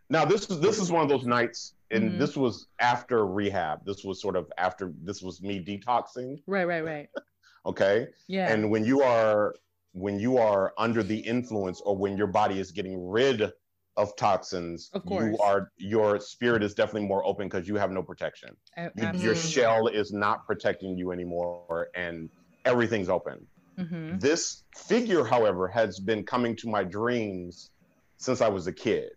[0.08, 2.18] Now this is this is one of those nights, and Mhm.
[2.18, 3.84] this was after rehab.
[3.84, 6.42] This was sort of after this was me detoxing.
[6.46, 7.08] Right, right, right.
[7.66, 8.50] Okay, Yeah.
[8.52, 9.54] and when you are
[9.92, 13.52] when you are under the influence or when your body is getting rid
[13.96, 15.24] of toxins Of course.
[15.24, 19.20] you are your spirit is definitely more open because you have no protection A- You-
[19.20, 22.28] your shell is not protecting you anymore and
[22.64, 23.46] everything's open
[23.78, 24.20] Mhm.
[24.20, 27.70] this figure however has been coming to my dreams
[28.18, 29.10] since i was a kid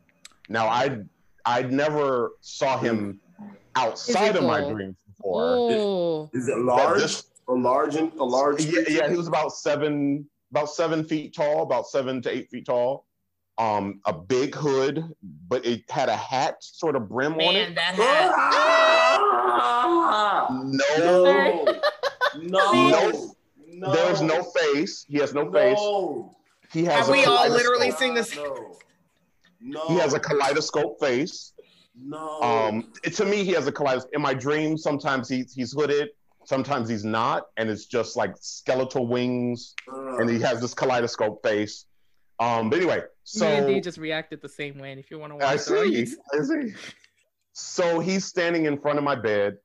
[0.49, 0.99] now i
[1.45, 3.19] i never saw him
[3.75, 6.99] outside of my dreams before Oh, Is it large?
[7.01, 8.63] this- a large, and a large.
[8.63, 12.65] yeah, yeah, he was about seven, about seven feet tall, about seven to eight feet
[12.67, 13.07] tall.
[13.60, 15.03] Um, a big hood,
[15.49, 17.76] but it had a hat sort of brim on Man, it.
[17.76, 18.32] that hat.
[19.62, 20.47] Ah!
[20.64, 21.66] No,
[22.41, 23.34] No, No.
[23.68, 25.05] no, there's no face.
[25.10, 25.78] He has no face.
[25.78, 26.36] No,
[26.72, 28.34] He has Have a we all literally seen this?
[28.36, 28.76] No,
[29.62, 29.88] no.
[29.89, 31.51] He has a kaleidoscope face.
[32.01, 32.39] no.
[32.41, 34.12] Um, it- to me, he has a kaleidoscope.
[34.14, 36.10] In my dreams, sometimes he's he's hooded,
[36.45, 41.43] sometimes he's not, and it's just like skeletal wings, Uh, and he has this kaleidoscope
[41.43, 41.86] face.
[42.40, 44.92] Um, but anyway, so me and D just reacted the same way.
[44.92, 46.16] And if you want to watch I see.
[46.34, 46.74] I see.
[47.54, 49.58] So he's standing in front of my bed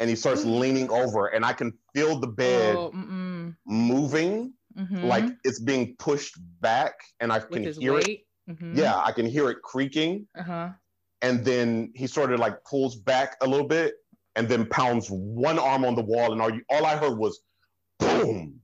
[0.00, 2.92] and he starts leaning over, and I can feel the bed Oh,
[3.64, 5.04] moving Mhm.
[5.04, 8.06] like it's being pushed back, and I can hear it.
[8.06, 8.26] weight.
[8.48, 8.76] Mhm.
[8.76, 10.28] Yeah, I can hear it creaking.
[10.38, 10.68] Uh huh.
[11.22, 13.94] And then he sort of like pulls back a little bit
[14.34, 16.32] and then pounds one arm on the wall.
[16.32, 17.40] And all, you, all I heard was
[17.98, 18.60] boom.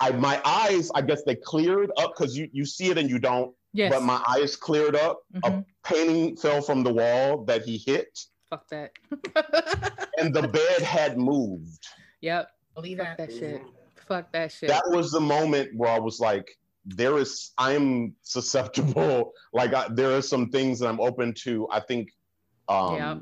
[0.00, 3.18] I, my eyes, I guess they cleared up because you, you see it and you
[3.18, 3.92] don't, Yes.
[3.92, 5.20] but my eyes cleared up.
[5.44, 5.64] A Mhm.
[5.84, 8.18] painting fell from the wall that he hit,
[8.50, 8.92] Fuck that.
[10.18, 11.86] and the bed had moved.
[12.20, 12.50] yep.
[12.74, 13.28] Believe Fuck that.
[13.28, 13.62] that shit.
[14.08, 14.68] Fuck that shit.
[14.68, 19.32] That was the moment where I was like, there is, I'm susceptible.
[19.54, 21.66] Like, I, there are some things that I'm open to.
[21.70, 22.10] I think,
[22.68, 23.18] um, Yeah.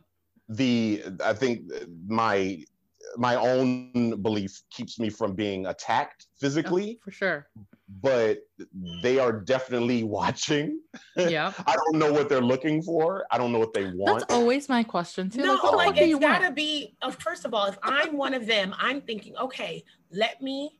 [0.48, 1.70] the, I think
[2.08, 2.64] my
[3.16, 7.48] my own belief keeps me from being attacked physically, for sure.
[8.00, 8.38] but
[9.02, 10.80] they are definitely watching.
[11.16, 11.52] Yeah.
[11.66, 13.24] I don't know what they're looking for.
[13.30, 14.20] I don't know what they want.
[14.20, 15.42] That's always my question too.
[15.42, 16.56] No, like, like fuck do you it's gotta want?
[16.56, 16.96] be.
[17.02, 20.78] Uh, first of all, if I'm one of them, I'm thinking, okay, let me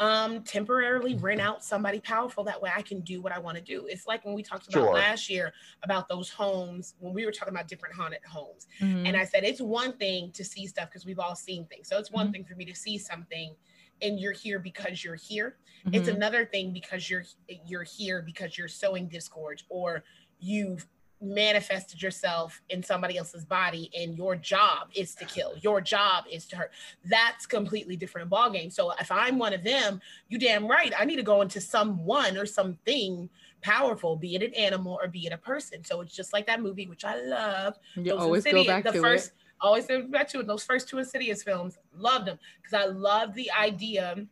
[0.00, 2.42] um temporarily rent out somebody powerful.
[2.42, 3.86] That way, I can do what I want to do.
[3.86, 4.94] It's like when we talked about Sure.
[4.94, 9.06] last year about those homes when we were talking about different haunted homes, Mhm.
[9.06, 11.88] and I said it's one thing to see stuff because we've all seen things.
[11.88, 12.32] So it's one Mhm.
[12.32, 13.54] thing for me to see something.
[14.02, 15.58] And you're here because you're here.
[15.92, 16.14] It's Mhm.
[16.16, 17.24] another thing because you're
[17.66, 20.04] you're here because you're sowing discord or
[20.38, 20.88] you've
[21.20, 25.54] manifested yourself in somebody else's body and your job is to kill.
[25.60, 26.70] Your job is to hurt.
[27.04, 28.72] That's completely different ballgame.
[28.72, 30.92] So if i'm one of them you damn right.
[30.98, 33.28] I need to go into someone or something
[33.62, 35.84] powerful be it an animal or be it a person.
[35.84, 37.78] So it's just like that movie which i love.
[37.96, 39.34] You those always go back the to first it.
[39.60, 40.46] always go back to it.
[40.46, 44.26] Those first two insidious films loved them because i love the idea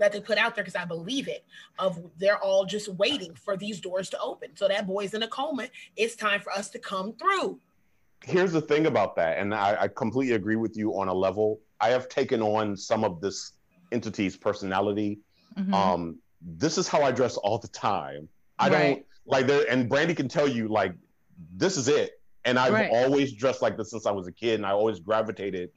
[0.00, 1.44] that they put out there because i believe it
[1.78, 5.28] of they're all just waiting for these doors to open so that boy's in a
[5.28, 7.60] coma it's time for us to come through
[8.22, 11.58] Here's the thing about that, and I, I completely agree with you on a level.
[11.80, 13.52] I have taken on some of this
[13.92, 15.20] entity's personality.
[15.58, 15.72] Mhm.
[15.72, 18.28] Um, this is how I dress all the time.
[18.58, 20.92] I don't like there, and Brandy can tell you like
[21.56, 22.20] this is it.
[22.44, 22.90] And I've Right.
[22.92, 25.70] always dressed like this since I was a kid, and I always gravitated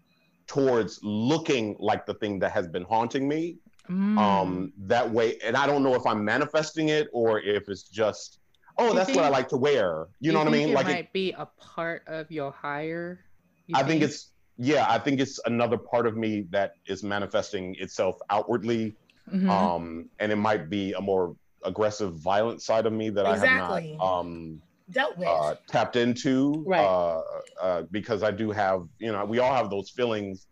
[0.45, 3.55] towards looking like the thing that has been haunting me.
[3.89, 4.17] Mm.
[4.17, 8.39] Um, that way, and I don't know if I'm manifesting it or if it's just,
[8.77, 10.07] oh, that's what I like to wear.
[10.19, 10.69] You, know what I mean?
[10.69, 13.19] It Like, it- might be a part of your higher.
[13.67, 17.75] you I think it's yeah, I think it's another part of me that is manifesting
[17.79, 18.95] itself outwardly.
[19.33, 19.49] Mhm.
[19.49, 23.57] Um, and it might be a more aggressive, violent side of me that I have
[23.57, 24.61] not um
[24.91, 26.63] dealt with uh, tapped into.
[26.67, 26.85] Right.
[26.85, 27.21] Uh,
[27.61, 30.47] uh, because I do have, you know, we all have those feelings.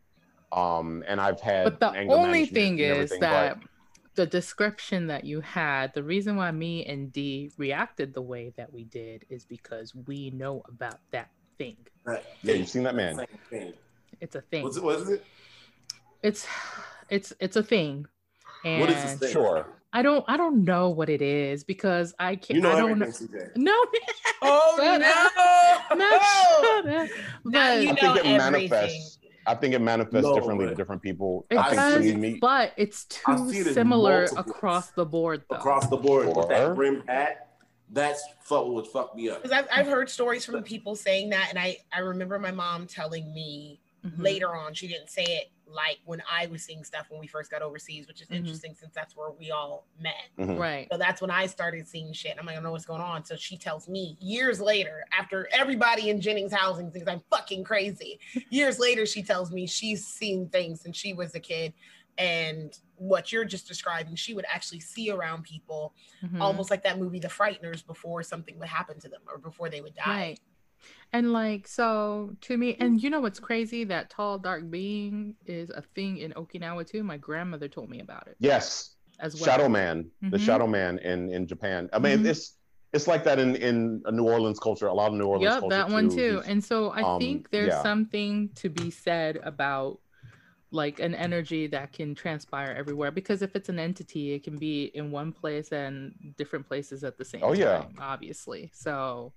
[0.54, 3.68] Um, and I've had but the anger only thing is that but-
[4.16, 8.72] the description that you had, the reason why me and D reacted the way that
[8.74, 11.78] we did is because we know about that thing.
[12.04, 12.22] Right.
[12.43, 13.16] Yeah, you've seen that man.
[13.16, 13.74] Same thing.
[14.20, 14.64] It's a thing.
[14.64, 14.84] What's it?
[14.84, 15.24] What is it?
[16.24, 16.45] It's
[17.10, 18.06] it's it's a thing.
[18.66, 19.32] And What is this thing?
[19.32, 19.66] Sure.
[19.93, 23.02] I don't I don't know what it is because I can't You know I don't
[23.02, 23.74] everything, know.
[23.74, 23.86] No,
[24.41, 25.02] oh Shut
[25.89, 27.10] no no, shut up.
[27.45, 28.38] Now But you I know think it everything.
[28.70, 29.18] manifests.
[29.46, 30.72] I think it manifests No differently way.
[30.72, 31.46] to different people.
[31.50, 35.56] it I does, me, but it's too see it similar across the board though.
[35.58, 37.48] Across the board with that brim hat,
[37.92, 39.42] that's fuck what would fuck me up.
[39.44, 42.88] because I've, I've heard stories from people saying that and i i remember my mom
[42.88, 44.18] telling me Mhm.
[44.18, 47.49] later on she didn't say it like when i was seeing stuff when we first
[47.49, 48.38] got overseas which is Mhm.
[48.38, 50.57] interesting since that's where we all met Mhm.
[50.59, 50.88] Right.
[50.91, 53.24] so that's when i started seeing shit i'm like i don't know what's going on
[53.26, 58.19] so she tells me years later after everybody in jennings housing thinks i'm fucking crazy
[58.49, 61.74] years later she tells me she's seen things since she was a kid
[62.17, 66.41] and what you're just describing she would actually see around people Mhm.
[66.41, 69.82] almost like that movie the frighteners before something would happen to them or before they
[69.82, 70.39] would die Right.
[71.13, 73.84] And like so to me, and you know what's crazy?
[73.84, 77.03] That tall dark being is a thing in Okinawa too.
[77.03, 78.95] My grandmother told me about it Yes.
[79.19, 79.45] as well.
[79.45, 80.39] Shadow Man, the Mhm.
[80.39, 81.89] Shadow Man in in Japan.
[81.93, 82.27] I mean, Mhm.
[82.27, 82.57] it's
[82.93, 84.88] it's like that in in New Orleans culture.
[84.88, 86.41] A lot of New Orleans Yep, that one too.
[86.45, 87.82] And so I um, think there's yeah.
[87.82, 89.99] something to be said about
[90.71, 94.86] like an energy that can transpire everywhere because if it's an entity it can be
[94.95, 97.84] in one place and different places at the same Oh, yeah.
[97.99, 99.34] obviously so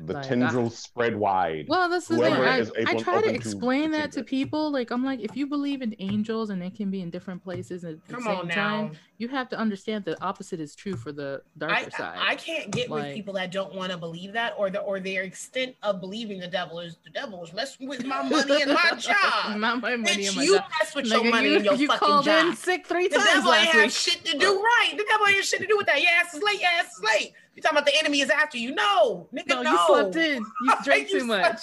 [0.00, 1.66] the like, I- tendrils spread wide.
[1.68, 2.26] Well, this is thing.
[2.32, 4.70] Whoever I, is I try to open to explain that to people.
[4.72, 7.84] Like, I'm like, if you believe in angels and they can be in different places
[7.84, 11.74] at the same time, you have to understand the opposite is true for the darker
[11.74, 12.18] I, side.
[12.20, 15.22] I can't get with people that don't want to believe that or the or their
[15.22, 18.92] extent of believing the devil is the devil is messing with my money and my
[18.98, 19.56] job.
[19.56, 20.64] Not my money Bitch, and my you job.
[20.80, 22.46] mess with Nigga, your money you, and your you fucking called job.
[22.48, 23.90] in sick three The times devil ain't last have week.
[23.92, 24.92] shit to do right.
[24.96, 26.02] The devil ain't shit to do with that.
[26.02, 26.60] Your ass is late.
[26.60, 27.32] Your ass is late.
[27.54, 28.74] You talking about the enemy is after you?
[28.74, 29.70] No, nigga, No, no.
[29.72, 30.42] you slept in.
[30.64, 31.60] You drank You too much.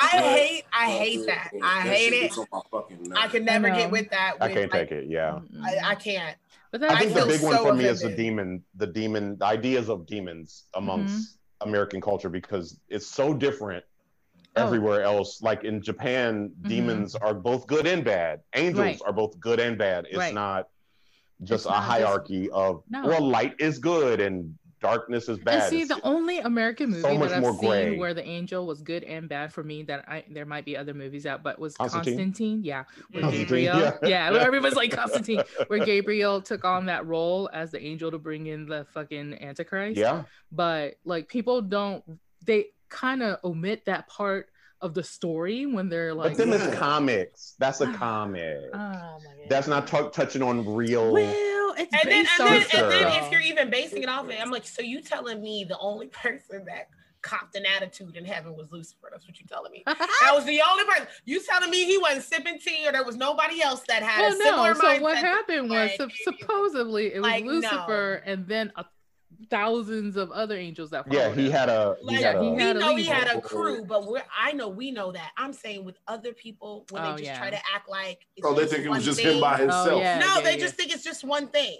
[0.00, 0.64] I hate.
[0.72, 1.50] I hate that.
[1.62, 2.20] I hate shit it.
[2.22, 3.12] gets on my fucking nerves.
[3.16, 3.76] I can never know.
[3.76, 4.34] get with that.
[4.40, 5.06] I can't like, take it.
[5.08, 5.40] Yeah.
[5.62, 6.36] I, I can't.
[6.70, 9.38] but I think the feel big one so for me is the demon, the demon,
[9.38, 11.68] the ideas of demons amongst Mm-hmm.
[11.70, 13.84] American culture because it's so different
[14.56, 14.64] Oh.
[14.64, 15.42] everywhere else.
[15.42, 16.68] Like in Japan, Mhm.
[16.68, 18.40] demons are both good and bad.
[18.54, 19.00] Angels Right.
[19.04, 20.06] are both good and bad.
[20.08, 20.32] It's Right.
[20.34, 20.68] not
[21.44, 23.06] just It's a not just- hierarchy of No.
[23.06, 25.54] well, light is good and darkness is bad.
[25.54, 27.96] And see, It's- the only American movie so that I've seen gray.
[27.98, 30.94] where the angel was good and bad for me that I there might be other
[30.94, 32.16] movies out, but was Constantine?
[32.18, 32.64] Constantine.
[32.64, 33.30] Yeah, where Mhm.
[33.32, 33.78] Gabriel.
[33.78, 33.92] Yeah.
[34.32, 38.46] Yeah, everybody's like Constantine, where Gabriel took on that role as the angel to bring
[38.46, 39.96] in the fucking Antichrist.
[39.98, 42.02] yeah, But like people don't,
[42.44, 44.48] they kind of omit that part
[44.80, 46.68] of the story when they're like but then Yeah.
[46.68, 47.54] is comics.
[47.58, 48.58] That's a comic.
[48.72, 51.12] oh my god That's not t- touching on real.
[51.12, 51.34] well
[51.78, 54.40] it's And then, and, then, and then if you're even basing it off of it,
[54.40, 56.88] I'm like, so you telling me the only person that
[57.20, 59.08] copped an attitude in heaven was Lucifer?
[59.10, 59.84] That's what you telling me.
[59.86, 61.06] That was the only person.
[61.24, 64.32] You telling me he wasn't sipping tea, or there was nobody else that had well
[64.32, 65.00] a similar no so mindset?
[65.00, 67.52] what happened was like, supposedly it was like, no.
[67.52, 68.84] lucifer and then a,
[69.50, 71.52] thousands of other angels that Yeah, he him.
[71.52, 71.96] had a.
[72.00, 74.52] He Like, had a he we a know he had a crew, but we're I
[74.52, 75.30] know we know that.
[75.36, 77.38] I'm saying with other people when Oh, they just yeah.
[77.38, 79.34] try to act like it's Oh, they think it was just thing.
[79.36, 79.88] him by himself.
[79.90, 80.18] Oh, yeah.
[80.18, 80.58] No, they yeah.
[80.58, 81.78] just think it's just one thing,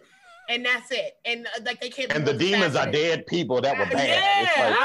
[0.49, 1.17] and that's it.
[1.25, 2.13] And uh, like they can't.
[2.13, 4.09] and the demons are dead people that were Uh, bad.
[4.09, 4.43] Yeah,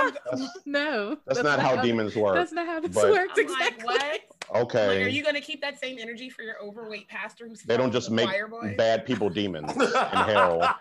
[0.08, 2.36] It's like, that's, no that's not how demons work.
[2.36, 4.02] that's not how this but- works I'm exactly like, what?
[4.02, 4.24] Like,
[4.64, 5.04] Okay.
[5.04, 8.10] are you gonna keep that same energy for your overweight pastor who's they don't just
[8.10, 10.60] the make bad people demons in hell.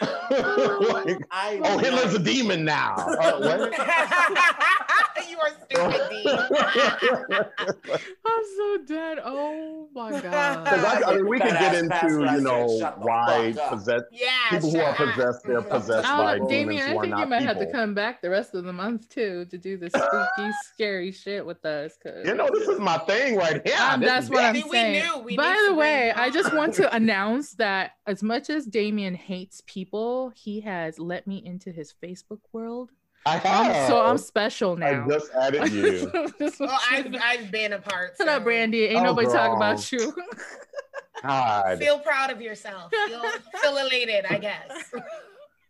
[0.32, 2.94] Like, I oh, Hitler's a demon now.
[2.96, 3.72] Uh, what?
[5.28, 6.24] you are stupid, D.
[8.26, 12.40] i'm so dead oh my god Because I, I mean, we could get into you
[12.40, 12.66] know
[12.98, 16.80] why fuck possess Yeah, people who are possessed they're possessed I by don't know, demons
[16.80, 17.54] Damien, who I are think you might people.
[17.54, 21.12] have to come back the rest of the month too to do this spooky, scary
[21.12, 21.96] shit with us.
[22.02, 23.76] Cause You know, this is my thing right here.
[23.80, 24.44] Um, that's what.
[24.44, 25.04] I'm See, we saying.
[25.04, 29.14] knew we By the way, I just want to announce that as much as Damien
[29.14, 32.90] hates people, he has let me into his Facebook world.
[33.24, 33.88] I Um, have.
[33.88, 35.04] so I'm special now.
[35.04, 36.12] I just added you.
[36.38, 38.16] Just Well, I've, I've been a part.
[38.18, 38.84] Shut up, Brandy.
[38.86, 39.56] Ain't Oh, nobody talking girl.
[39.56, 40.14] about you.
[41.22, 41.78] God.
[41.78, 42.92] Feel proud of yourself.
[43.06, 43.22] Feel,
[43.62, 44.92] feel elated, I guess.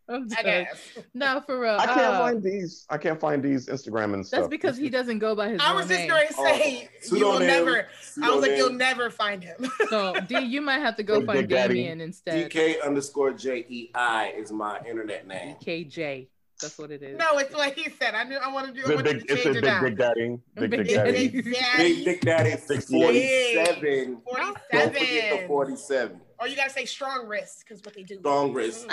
[0.09, 0.81] I'm I guess.
[1.15, 1.77] No, for real.
[1.79, 2.87] I can't uh, find these.
[2.91, 4.41] I can't find these Instagram and stuff.
[4.41, 5.69] that's because he doesn't go by his name.
[5.69, 7.87] I was just going to say, Oh, you will pseudonym, never.
[8.23, 9.71] I was like, you'll never find him.
[9.89, 11.75] So D, you might have to go Big find Daddy.
[11.75, 12.51] Damien instead.
[12.51, 15.57] DK underscore J E I is my internet name.
[15.65, 16.29] KJ.
[16.61, 17.19] That's what it is.
[17.19, 18.15] no, it's what he said.
[18.15, 18.99] I knew I wanted to do.
[18.99, 20.39] I Big, to it's a big, big daddy.
[20.55, 21.13] Big, Big big Daddy.
[21.13, 21.29] daddy.
[21.29, 22.05] Big Big Daddy.
[22.05, 24.23] Dick Daddy 47.
[24.37, 25.49] Don't forget the Forty-seven.
[25.49, 26.21] 47.
[26.39, 28.19] Or you gotta say strong wrist because what they do.
[28.21, 28.87] Strong wrist.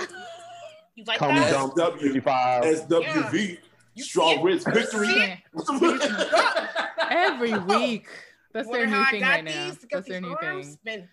[1.00, 1.52] You like Come that?
[1.76, 2.02] dump SW.
[2.02, 2.64] 55.
[2.64, 3.58] SWV.
[3.96, 5.42] You Strong see wrist victory.
[7.10, 8.08] Every week.
[8.54, 9.66] That's Wonder their new thing got right now.
[9.66, 9.76] these?
[9.78, 10.78] Got That's their new thing.
[10.84, 11.08] Been-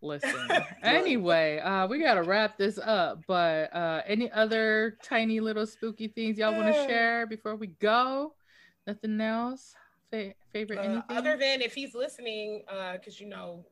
[0.00, 0.32] Listen.
[0.82, 3.20] Anyway, uh, we gotta wrap this up.
[3.26, 6.86] But uh, any other tiny little spooky things y'all want to Uh.
[6.86, 8.34] share before we go?
[8.86, 9.74] Nothing else?
[10.10, 11.02] Fa- favorite Uh, anything?
[11.08, 12.62] other than if he's listening,
[12.92, 13.64] because you know,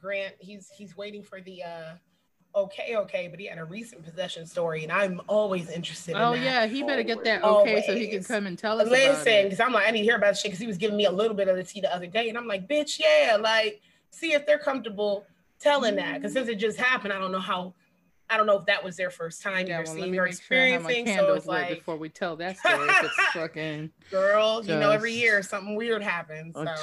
[0.00, 1.92] Grant, he's he's waiting for the uh
[2.54, 6.32] okay, okay, but he had a recent possession story, and I'm always interested in oh
[6.32, 6.42] that.
[6.42, 8.88] yeah, he better get that okay so he can come and tell us.
[8.88, 10.96] Listen, because I'm like, I need to hear about this shit because he was giving
[10.96, 13.36] me a little bit of the tea the other day, and I'm like, bitch, yeah,
[13.36, 13.80] like,
[14.10, 15.26] see if they're comfortable
[15.58, 16.16] telling that.
[16.20, 17.74] Because since it just happened, I don't know how,
[18.30, 20.58] I don't know if that was their first time Yeah, well, seeing or make sure
[20.58, 21.26] I have my experiencing.
[21.26, 22.88] so it's like, before we tell that story.
[22.88, 23.90] it's fucking.
[24.10, 26.54] girl, you know, every year something weird happens.
[26.54, 26.74] So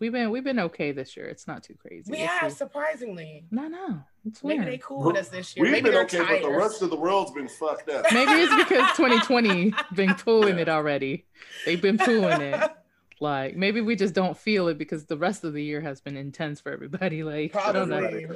[0.00, 1.26] We've been we've been okay this year.
[1.26, 2.10] It's not too crazy.
[2.10, 3.44] we It's have just- surprisingly.
[3.50, 4.72] No, no, it's Maybe weird.
[4.72, 5.64] they cool with us this year.
[5.64, 6.42] We've Maybe been they're okay, tired.
[6.42, 8.06] but the rest of the world's been fucked up.
[8.12, 11.26] Maybe it's because 2020 been fooling it already.
[11.66, 12.70] They've been fooling it.
[13.22, 16.16] Like maybe we just don't feel it because the rest of the year has been
[16.16, 17.22] intense for everybody.
[17.30, 18.00] Like I don't know.
[18.00, 18.26] Probably.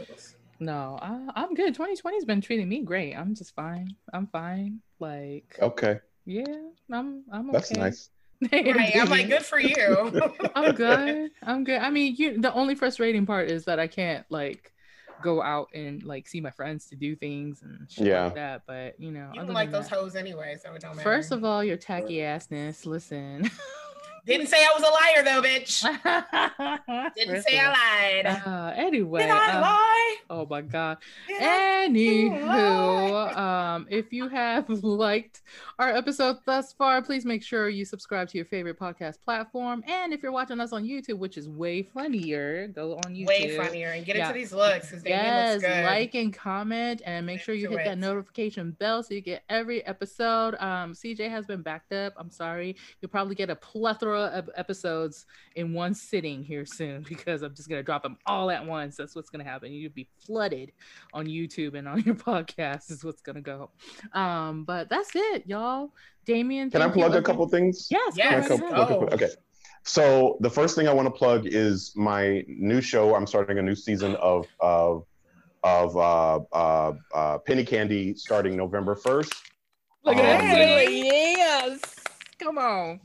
[0.60, 1.74] No, I, I'm good.
[1.74, 3.14] 2020's been treating me great.
[3.14, 3.96] I'm just fine.
[4.12, 4.80] I'm fine.
[4.98, 6.44] Like Okay, yeah,
[6.92, 7.52] I'm I'm okay.
[7.58, 8.10] that's nice.
[8.52, 8.96] Right.
[8.96, 10.20] I'm like, good for you.
[10.54, 11.30] I'm good.
[11.42, 11.80] I'm good.
[11.80, 12.40] I mean, you.
[12.40, 14.72] The only frustrating part is that I can't like
[15.22, 18.24] go out and like see my friends to do things and shit Yeah.
[18.24, 18.62] like that.
[18.66, 21.02] But you know, You don't like those that- hoes anyway, so it don't matter.
[21.08, 22.84] First of all, your tacky assness.
[22.86, 23.50] Listen.
[24.26, 25.82] didn't say I was a liar though, bitch.
[27.16, 28.26] Didn't say I lied.
[28.46, 29.22] Uh, anyway.
[29.22, 30.16] Did I uh, lie?
[30.30, 30.98] oh my god.
[31.28, 35.42] Did Anywho, um, if you have liked
[35.78, 39.84] our episode thus far, please make sure you subscribe to your favorite podcast platform.
[39.86, 43.26] And if you're watching us on YouTube, which is way funnier, go on YouTube.
[43.26, 44.28] Way funnier and get Yeah.
[44.28, 45.84] into these looks Yes, looks good.
[45.84, 49.84] like and comment, and make sure you hit that notification bell so you get every
[49.86, 50.54] episode.
[50.56, 52.14] Um, CJ has been backed up.
[52.16, 52.76] I'm sorry.
[53.00, 57.68] You'll probably get a plethora of episodes in one sitting here soon because I'm just
[57.68, 58.96] gonna drop them all at once.
[58.96, 59.72] That's what's gonna happen.
[59.72, 60.72] You'll be flooded
[61.12, 63.70] on YouTube and on your podcast is what's gonna go.
[64.12, 65.90] Um, but that's it, y'all.
[66.26, 67.88] Damien, Can I plug a couple things?
[67.90, 68.48] Yes, Yes.
[68.48, 68.98] go Can I right co- ahead.
[69.08, 69.14] plug Oh.
[69.26, 69.30] Okay.
[69.86, 73.14] So the first thing I want to plug is my new show.
[73.14, 75.04] I'm starting a new season of of
[75.62, 79.32] of uh, uh, uh, Penny Candy starting November 1st.
[80.04, 80.92] Look at Um, that.
[80.92, 81.80] Yes.
[82.38, 83.00] Come on.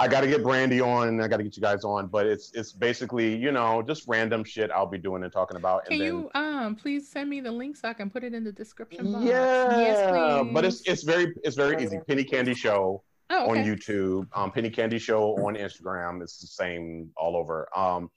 [0.00, 1.20] I got to get Brandy on.
[1.20, 4.44] I got to get you guys on, but it's it's basically you know just random
[4.44, 5.84] shit I'll be doing and talking about.
[5.84, 8.34] Can and then, you um please send me the link so I can put it
[8.34, 9.24] in the description box?
[9.24, 10.10] Yeah, yes,
[10.42, 10.52] please.
[10.52, 11.98] but it's it's very it's very easy.
[12.08, 13.02] Penny Candy Show.
[13.30, 13.56] Oh, on.
[13.56, 14.28] YouTube.
[14.34, 16.22] Um, Penny Candy Show on Instagram.
[16.22, 17.66] It's the same all over.
[17.76, 18.10] Um,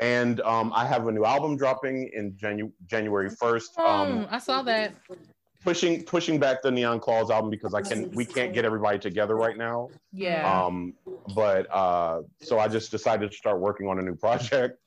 [0.00, 3.72] and um, I have a new album dropping in Janu- January first.
[3.78, 4.92] Oh, Um, I saw that.
[5.62, 9.36] Pushing pushing back the Neon Claws album because I can we can't get everybody together
[9.36, 9.90] right now.
[10.12, 10.50] Yeah.
[10.50, 10.94] Um,
[11.34, 14.78] but uh, so I just decided to start working on a new project,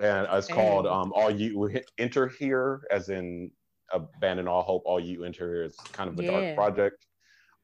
[0.00, 3.50] and it's called um, "All You Enter Here," as in
[3.92, 4.82] abandon all hope.
[4.86, 5.64] All you enter here.
[5.64, 6.30] It's kind of a Yeah.
[6.30, 7.06] dark project.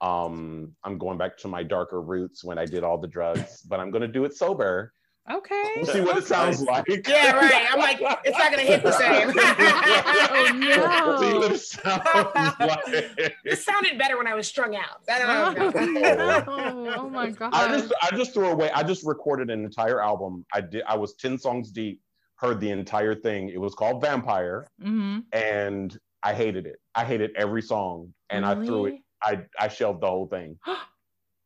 [0.01, 3.81] Um, I'm going back to my darker roots when I did all the drugs, but
[3.81, 4.93] I'm gonna do it sober.
[5.31, 5.72] Okay.
[5.76, 6.85] We'll see what it sounds like.
[7.09, 7.66] Yeah, right.
[7.72, 9.29] I'm like, it's not gonna hit the same.
[10.81, 13.37] Oh, see what it sounds like.
[13.45, 15.03] it sounded better when I was strung out.
[15.09, 15.95] I Oh, don't know.
[16.14, 16.95] no.
[16.97, 17.53] Oh my god.
[17.55, 18.70] I just I just threw away.
[18.72, 20.45] I just recorded an entire album.
[20.53, 20.83] I did.
[20.87, 22.01] I was ten songs deep.
[22.37, 23.49] Heard the entire thing.
[23.49, 26.76] It was called Vampire, hmm and I hated it.
[26.95, 28.95] I hated every song, and I threw it.
[29.22, 30.59] I I shelved the whole thing.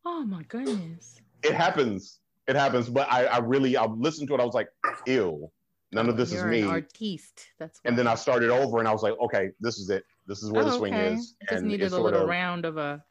[0.04, 1.20] Oh my goodness.
[1.44, 2.18] It happens.
[2.48, 2.88] It happens.
[2.88, 4.40] But I I really I listened to it.
[4.40, 4.68] I was like,
[5.06, 5.50] ew.
[5.94, 6.62] None of this You're is me.
[6.62, 7.48] An artiste.
[7.58, 8.06] That's and then.
[8.06, 10.04] I started over, and I was like, okay, this is it.
[10.26, 11.12] This is where the Oh, swing okay.
[11.14, 11.34] is.
[11.48, 13.04] Just and needed a little of- round of a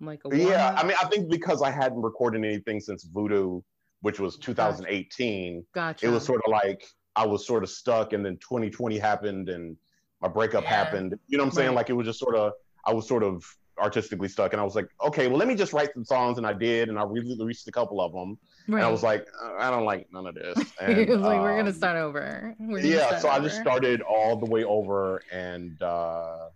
[0.00, 0.74] like a Yeah.
[0.76, 3.62] I mean, I think because I hadn't recorded anything since Voodoo,
[4.02, 5.64] which was 2018.
[5.74, 6.06] gotcha.
[6.06, 6.84] it was sort of like
[7.16, 9.74] I was sort of stuck, and then 2020 happened, and
[10.20, 10.68] my breakup Yeah.
[10.70, 11.18] happened.
[11.28, 11.68] You know what I'm saying?
[11.70, 11.76] Right.
[11.76, 12.52] Like it was just sort of
[12.84, 13.42] I was sort of
[13.78, 16.46] artistically stuck, and I was like, okay, well, let me just write some songs, and
[16.46, 18.78] I did, and I really released a couple of them, right.
[18.78, 20.56] and I was like, uh, I don't like none of this.
[20.80, 22.54] It And, was like we're gonna um, start over.
[22.58, 26.48] Gonna Yeah, start so I just started all the way over, and uh,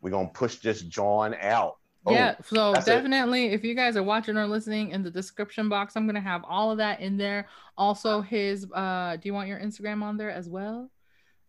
[0.00, 1.76] we're gonna push this John out.
[2.06, 2.92] Oh, yeah, so that's it.
[2.92, 6.42] definitely, if you guys are watching or listening in the description box, I'm gonna have
[6.48, 7.48] all of that in there.
[7.76, 10.90] Also, his uh, do you want your Instagram on there as well?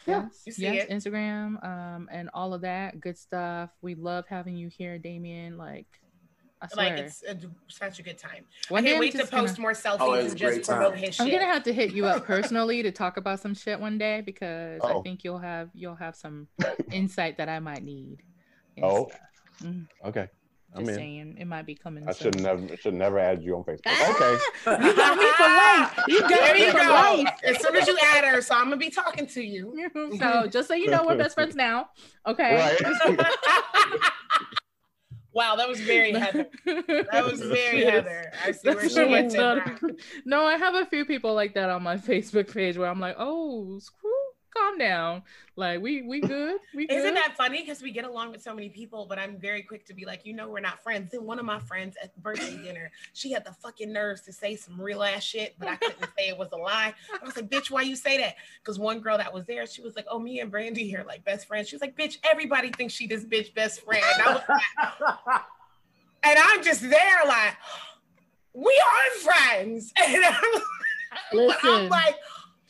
[0.06, 0.92] Yeah, yes, you see yes, it.
[0.92, 3.70] Instagram, um, and all of that good stuff.
[3.82, 5.58] We love having you here, Damien.
[5.58, 5.88] Like,
[6.62, 8.46] I swear, Like it's, it's such a good time.
[8.70, 10.94] one I day can't I'm wait to post gonna- more selfies Oh, and just promote
[10.94, 11.04] time.
[11.04, 13.98] his I'm gonna have to hit you up personally to talk about some shit one
[13.98, 15.02] day because I Oh.
[15.02, 16.48] think you'll have you'll have some
[16.92, 18.24] insight that I might need.
[18.82, 19.22] Oh, stuff.
[19.64, 19.88] Mhm.
[20.06, 20.28] okay.
[20.76, 22.08] I'm saying, it might be coming.
[22.08, 22.34] I soon.
[22.34, 23.82] should never should never add you on Facebook.
[23.88, 24.12] Ah!
[24.12, 24.38] Okay.
[24.88, 26.08] You got me for life.
[26.08, 26.92] You got there me you for go.
[26.94, 27.28] life.
[27.44, 29.90] As soon as you add her, so I'm gonna be talking to you.
[30.20, 31.90] so just so you know, we're best friends now.
[32.28, 32.56] Okay.
[32.56, 33.20] Right.
[35.34, 36.48] wow, that was very Heather.
[36.66, 37.94] That was very Yes.
[37.94, 38.32] Heather.
[38.46, 39.96] I see where she went to.
[40.26, 43.16] No, I have a few people like that on my Facebook page where I'm like,
[43.18, 43.99] oh, screw,
[44.56, 45.24] calm down.
[45.56, 46.98] Like we we good, we good.
[46.98, 47.62] Isn't that funny?
[47.62, 50.26] Because we get along with so many people, but I'm very quick to be like,
[50.26, 51.12] you know, we're not friends.
[51.12, 54.34] Then one of my friends at the birthday dinner, she had the fucking nerves to
[54.34, 56.94] say some real ass shit, but I couldn't say it was a lie.
[57.14, 58.36] I was like, bitch, why you say that?
[58.62, 61.24] Because one girl that was there, she was like, oh, me and Brandy here, like
[61.26, 61.70] best friends.
[61.70, 64.04] She was like, bitch, everybody thinks she this bitch best friend.
[64.14, 65.42] And, I was like,
[66.24, 67.56] and I'm just there like,
[68.54, 69.94] we are friends.
[70.02, 70.62] And I'm,
[71.34, 71.70] Listen.
[71.70, 72.16] I'm like,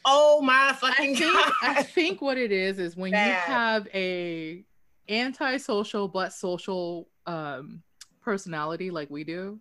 [0.06, 1.52] oh my I fucking think god.
[1.62, 4.64] I think what it is is when you have a
[5.10, 7.82] antisocial but social um
[8.22, 9.60] personality like we do,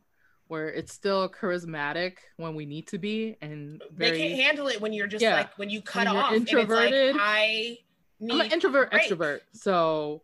[0.48, 4.92] where it's still charismatic when we need to be and they can't handle it when
[4.92, 5.34] you're just Yeah.
[5.34, 6.92] like when you cut When off introverted.
[6.92, 7.78] and it's like I
[8.20, 9.40] need I'm an introvert extrovert.
[9.54, 10.22] So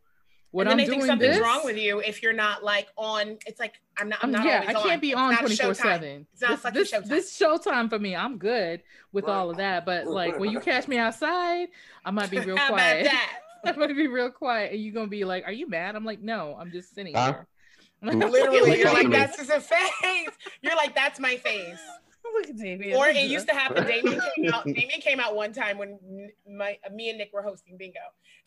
[0.55, 2.63] when and then I'm they doing think something's this, wrong with you if you're not
[2.63, 5.57] like on it's like I'm not I'm Um, not yeah, I can't be on twenty
[5.57, 6.27] four seven.
[6.33, 7.09] It's not This fucking this, showtime.
[7.09, 8.15] this showtime for me.
[8.15, 8.83] I'm good
[9.13, 9.35] with Right.
[9.35, 11.69] all of that, but like when you catch me outside,
[12.05, 13.05] I might be real How about quiet.
[13.07, 13.39] that?
[13.67, 16.21] I might be real quiet, and you're gonna be like, "Are you mad?" I'm like,
[16.21, 17.33] "No, I'm just sitting Huh?
[18.03, 20.29] here." Literally, you're like, that's just a face.
[20.63, 21.81] You're like, that's my face.
[22.35, 22.97] Look at Damien.
[22.97, 23.87] Or it used to happen.
[23.87, 24.65] Damien came out.
[24.65, 25.99] Damien came out one time when
[26.49, 28.01] my me and Nick were hosting bingo,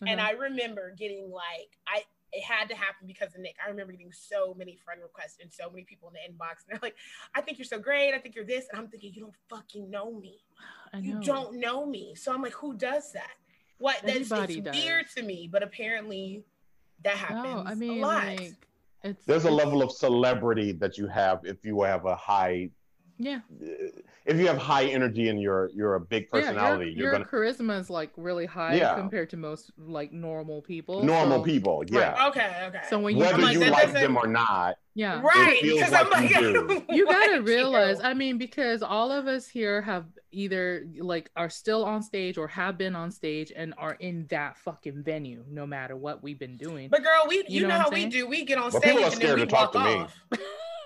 [0.05, 0.29] and Uh-huh.
[0.29, 3.55] I remember getting like I it had to happen because of Nick.
[3.65, 6.71] I remember getting so many friend requests and so many people in the inbox, and
[6.71, 6.95] they're like,
[7.33, 8.13] "I think you're so great.
[8.13, 10.39] I think you're this," and I'm thinking, "You don't fucking know me.
[10.93, 13.31] I You don't know me." So I'm like, "Who does that?
[13.77, 14.01] What?
[14.03, 14.75] That's it's Everybody does.
[14.75, 16.43] weird to me, but apparently
[17.03, 18.53] that happens No, I mean, a lot." like,
[19.03, 22.71] it's There's a level of celebrity that you have if you have a high
[23.17, 23.39] yeah.
[24.25, 27.11] if you have high energy and you're you're a big Yeah, personality, your, you're your
[27.13, 28.95] gonna charisma is like really high Yeah.
[28.95, 31.03] compared to most like normal people.
[31.03, 32.27] normal so, people, yeah.
[32.27, 32.81] okay, okay.
[32.89, 35.91] So when you Whether like, you like doesn't- them or not, yeah, right, feels because
[35.91, 36.83] like I'm like, you do.
[36.95, 38.03] you gotta realize you.
[38.05, 42.47] i mean because all of us here have either like are still on stage or
[42.47, 46.57] have been on stage and are in that fucking venue no matter what we've been
[46.57, 48.27] doing But girl, we you, You know know, how I'm we do.
[48.27, 49.95] We get on But stage and then we to talk walk to me.
[50.03, 50.15] off.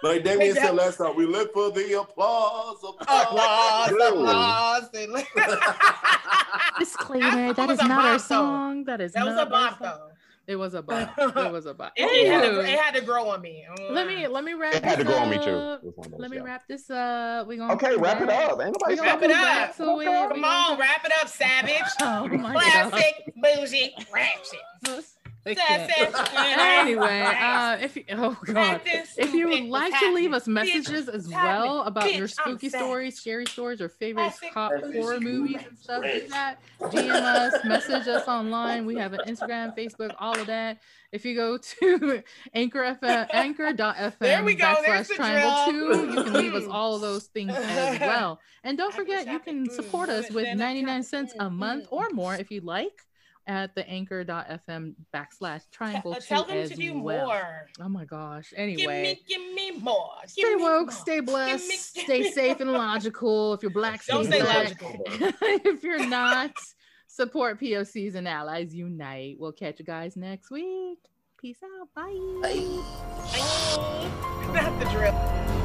[0.04, 2.78] Like Damien said last time, we live for the applause.
[2.84, 4.20] Applause, Really?
[4.22, 4.90] applause.
[4.94, 5.14] and-
[6.80, 8.36] disclaimer That that a not our bop, though.
[8.36, 10.08] song that is That was a our bop though.
[10.48, 11.14] It was a bot.
[11.18, 11.92] It was a bot.
[11.96, 13.66] It, it had to, it had to grow on me.
[13.92, 14.32] let me mm.
[14.32, 14.74] let me wrap.
[14.74, 15.44] It had to grow go on me too.
[15.52, 15.80] up.
[15.84, 16.44] It was one of those, Let me yeah.
[16.44, 17.48] wrap this up.
[17.48, 18.60] We gonna Okay, wrap it up.
[18.60, 19.76] Ain't nobody gonna Wrap it up.
[19.78, 19.98] to it.
[19.98, 21.82] We Come on, gonna- wrap it up, savage.
[22.02, 22.90] Oh my god.
[22.92, 24.60] Classic, bougie, ratchet.
[24.88, 25.04] I
[25.46, 25.92] can't.
[26.82, 31.28] Anyway, uh, if you, oh god, if you would like to leave us messages as
[31.28, 36.28] well about your spooky stories, scary stories, or favorite cop horror movies and stuff, like
[36.30, 36.60] that.
[36.80, 38.86] DM us, message us online.
[38.86, 40.80] We have an Instagram, Facebook, all of that.
[41.12, 42.24] If you go to
[42.54, 44.76] Anchor FM, Anchor.fm There we go.
[44.86, 46.06] There's backslash the triangle drill.
[46.06, 48.40] two, you can leave us all of those things as well.
[48.64, 52.50] And don't forget, you can support us with 99 cents a month or more if
[52.50, 53.06] you'd like
[53.52, 57.26] at the anchor.fm backslash triangle two Tell them as to do well.
[57.28, 57.68] more.
[57.82, 58.54] Oh my gosh.
[58.56, 59.20] Anyway.
[59.28, 60.14] Give me, give me more.
[60.24, 60.92] Give Stay me woke, more.
[60.92, 63.54] stay Give blessed, me- stay safe and logical.
[63.54, 64.58] If you're black, stay Don't say black.
[64.82, 64.96] logical.
[65.06, 66.52] if you're not,
[67.08, 69.36] support POCs and allies unite.
[69.38, 71.00] We'll catch you guys next week.
[71.38, 71.90] Peace out.
[71.94, 72.40] Bye.
[72.42, 72.82] Bye.
[74.54, 75.61] Not the drill.